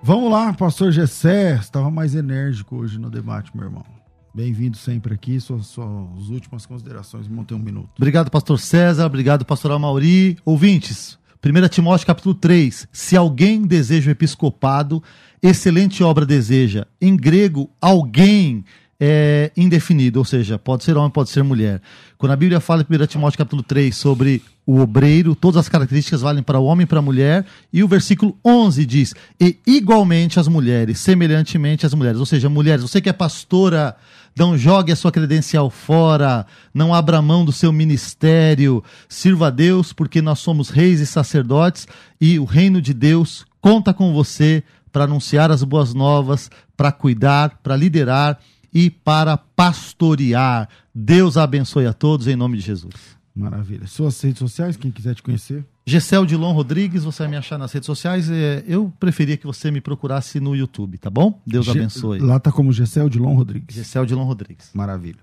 [0.03, 1.55] Vamos lá, pastor Gessé.
[1.55, 3.87] Estava mais enérgico hoje no debate, meu irmão.
[4.35, 5.41] Bem-vindo sempre aqui.
[5.41, 7.27] Suas, suas últimas considerações.
[7.27, 7.89] Montei um minuto.
[7.97, 9.07] Obrigado, pastor César.
[9.07, 10.37] Obrigado, pastor Amauri.
[10.45, 12.88] Ouvintes, 1 Timóteo capítulo 3.
[12.90, 15.03] Se alguém deseja o episcopado,
[15.42, 16.86] excelente obra deseja.
[16.99, 18.64] Em grego, alguém
[18.99, 21.82] é indefinido, ou seja, pode ser homem, pode ser mulher.
[22.16, 26.22] Quando a Bíblia fala em 1 Timóteo capítulo 3 sobre o obreiro, todas as características
[26.22, 30.40] valem para o homem e para a mulher, e o versículo 11 diz: "E igualmente
[30.40, 33.95] as mulheres, semelhantemente as mulheres", ou seja, mulheres, você que é pastora,
[34.37, 39.93] não jogue a sua credencial fora, não abra mão do seu ministério, sirva a Deus,
[39.93, 41.87] porque nós somos reis e sacerdotes
[42.20, 44.62] e o reino de Deus conta com você
[44.93, 48.39] para anunciar as boas novas, para cuidar, para liderar
[48.72, 50.68] e para pastorear.
[50.95, 52.95] Deus abençoe a todos em nome de Jesus.
[53.35, 53.87] Maravilha.
[53.87, 55.64] Suas redes sociais, quem quiser te conhecer?
[55.87, 58.30] Gessel Dilon Rodrigues, você vai me achar nas redes sociais.
[58.30, 61.41] É, eu preferia que você me procurasse no YouTube, tá bom?
[61.47, 62.20] Deus abençoe.
[62.20, 63.76] Lá tá como Gessel Dilon Rodrigues.
[63.76, 64.70] Gessel Dilon Rodrigues.
[64.72, 65.20] Maravilha.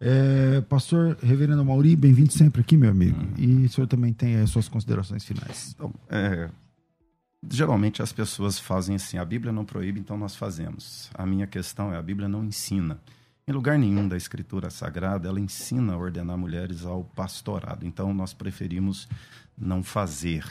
[0.00, 3.20] É, pastor Reverendo Mauri, bem-vindo sempre aqui, meu amigo.
[3.20, 3.34] Hum.
[3.36, 5.74] E o senhor também tem as suas considerações finais.
[5.76, 6.48] Então, é,
[7.48, 11.10] geralmente as pessoas fazem assim: a Bíblia não proíbe, então nós fazemos.
[11.14, 12.98] A minha questão é: a Bíblia não ensina.
[13.50, 17.84] Em lugar nenhum da Escritura Sagrada ela ensina a ordenar mulheres ao pastorado.
[17.84, 19.08] Então nós preferimos
[19.58, 20.44] não fazer.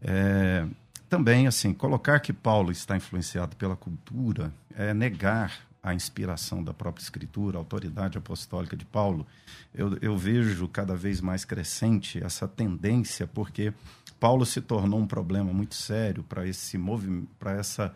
[0.00, 0.66] É,
[1.06, 5.52] também, assim, colocar que Paulo está influenciado pela cultura é negar
[5.82, 9.26] a inspiração da própria Escritura, a autoridade apostólica de Paulo.
[9.74, 13.70] Eu, eu vejo cada vez mais crescente essa tendência, porque
[14.18, 17.94] Paulo se tornou um problema muito sério para esse movimento, para essa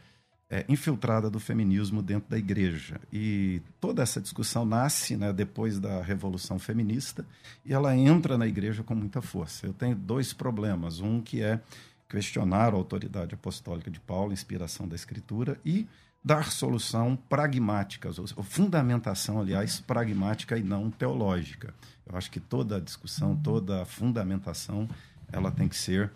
[0.51, 3.01] é, infiltrada do feminismo dentro da igreja.
[3.13, 7.27] E toda essa discussão nasce né, depois da Revolução Feminista
[7.65, 9.67] e ela entra na igreja com muita força.
[9.67, 11.01] Eu tenho dois problemas.
[11.01, 11.61] Um que é
[12.09, 15.87] questionar a autoridade apostólica de Paulo, inspiração da Escritura, e
[16.25, 21.75] dar solução pragmáticas, ou fundamentação, aliás, pragmática e não teológica.
[22.07, 24.89] Eu acho que toda a discussão, toda a fundamentação,
[25.31, 26.11] ela tem que ser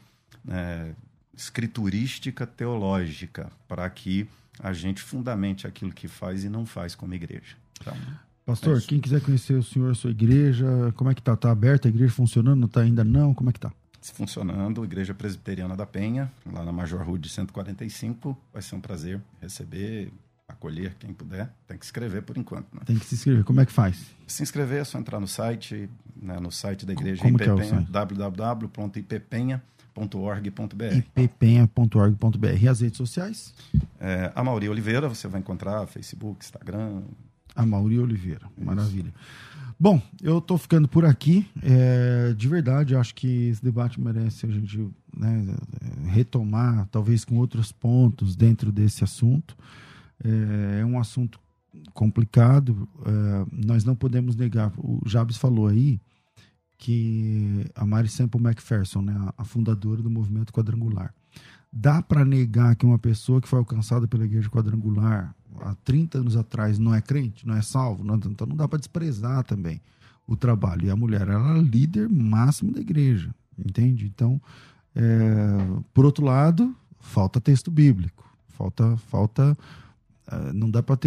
[0.49, 0.95] é,
[1.35, 4.29] escriturística teológica para que
[4.59, 7.57] a gente fundamente aquilo que faz e não faz como igreja.
[7.81, 7.97] Então,
[8.45, 10.67] Pastor, é quem quiser conhecer o senhor, sua igreja,
[10.97, 11.37] como é que tá?
[11.37, 12.61] Tá aberta a igreja funcionando?
[12.61, 13.33] Não tá ainda não?
[13.33, 13.73] Como é que tá?
[14.15, 18.37] Funcionando, Igreja Presbiteriana da Penha, lá na Major Rude 145.
[18.53, 20.13] Vai ser um prazer receber,
[20.49, 21.49] acolher quem puder.
[21.69, 22.67] Tem que se inscrever por enquanto.
[22.75, 22.81] Né?
[22.85, 23.45] Tem que se inscrever.
[23.45, 24.05] Como é que faz?
[24.27, 27.37] Se inscrever é só entrar no site, né, no site da igreja Como
[28.99, 31.03] IPPenha, é ipenha.org.br.
[31.17, 32.63] ippenha.org.br.
[32.63, 33.55] E as redes sociais?
[34.01, 37.03] É, a Mauri Oliveira, você vai encontrar Facebook, Instagram.
[37.55, 38.65] A Mauri Oliveira, Isso.
[38.65, 39.13] maravilha.
[39.79, 41.47] Bom, eu estou ficando por aqui.
[41.63, 45.55] É, de verdade, acho que esse debate merece a gente né,
[46.07, 49.57] retomar, talvez com outros pontos dentro desse assunto.
[50.25, 51.39] É, é um assunto
[51.93, 52.89] complicado.
[53.05, 54.73] É, nós não podemos negar.
[54.79, 56.01] O Jabes falou aí
[56.83, 61.15] que a Mary Sample McPherson, né, a fundadora do movimento quadrangular.
[61.73, 66.37] Dá para negar que uma pessoa que foi alcançada pela igreja quadrangular há 30 anos
[66.37, 68.03] atrás não é crente, não é salvo?
[68.03, 69.81] Não, então não dá para desprezar também
[70.27, 70.87] o trabalho.
[70.87, 74.11] E a mulher ela é líder máximo da igreja, entende?
[74.13, 74.43] Então,
[74.97, 79.57] é, por outro lado, falta texto bíblico, falta, falta
[80.53, 80.99] não dá para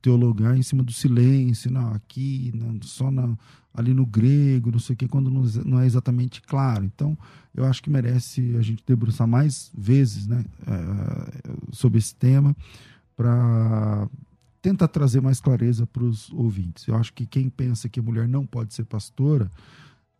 [0.00, 3.36] teologar em cima do silêncio, não, aqui, não, só na,
[3.74, 6.84] ali no grego, não sei o que, quando não, não, é exatamente claro.
[6.84, 7.18] Então,
[7.54, 12.54] eu acho que merece a gente debruçar mais vezes né, uh, sobre esse tema
[13.16, 14.08] para
[14.62, 16.86] tentar trazer mais clareza para os ouvintes.
[16.86, 19.50] Eu acho que quem pensa que a mulher não pode ser pastora,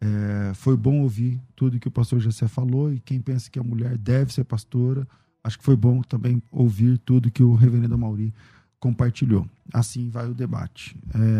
[0.00, 3.62] é, foi bom ouvir tudo que o pastor Jessé falou, e quem pensa que a
[3.62, 5.08] mulher deve ser pastora,
[5.44, 8.32] acho que foi bom também ouvir tudo que o reverendo Mauri
[8.80, 9.46] compartilhou.
[9.72, 10.96] Assim vai o debate.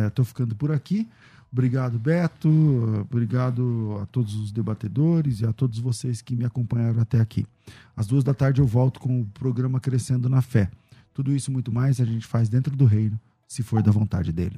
[0.07, 1.09] Estou é, ficando por aqui.
[1.51, 2.49] Obrigado, Beto.
[3.11, 7.47] Obrigado a todos os debatedores e a todos vocês que me acompanharam até aqui.
[7.97, 10.71] Às duas da tarde eu volto com o programa Crescendo na Fé.
[11.15, 14.57] Tudo isso muito mais a gente faz dentro do reino, se for da vontade dele.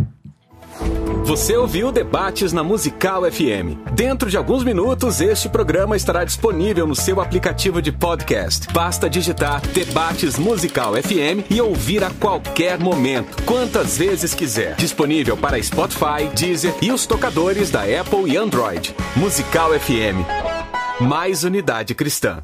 [1.25, 3.91] Você ouviu Debates na Musical FM.
[3.93, 8.69] Dentro de alguns minutos, este programa estará disponível no seu aplicativo de podcast.
[8.73, 14.77] Basta digitar Debates Musical FM e ouvir a qualquer momento, quantas vezes quiser.
[14.77, 18.95] Disponível para Spotify, Deezer e os tocadores da Apple e Android.
[19.17, 20.25] Musical FM.
[21.01, 22.39] Mais unidade cristã.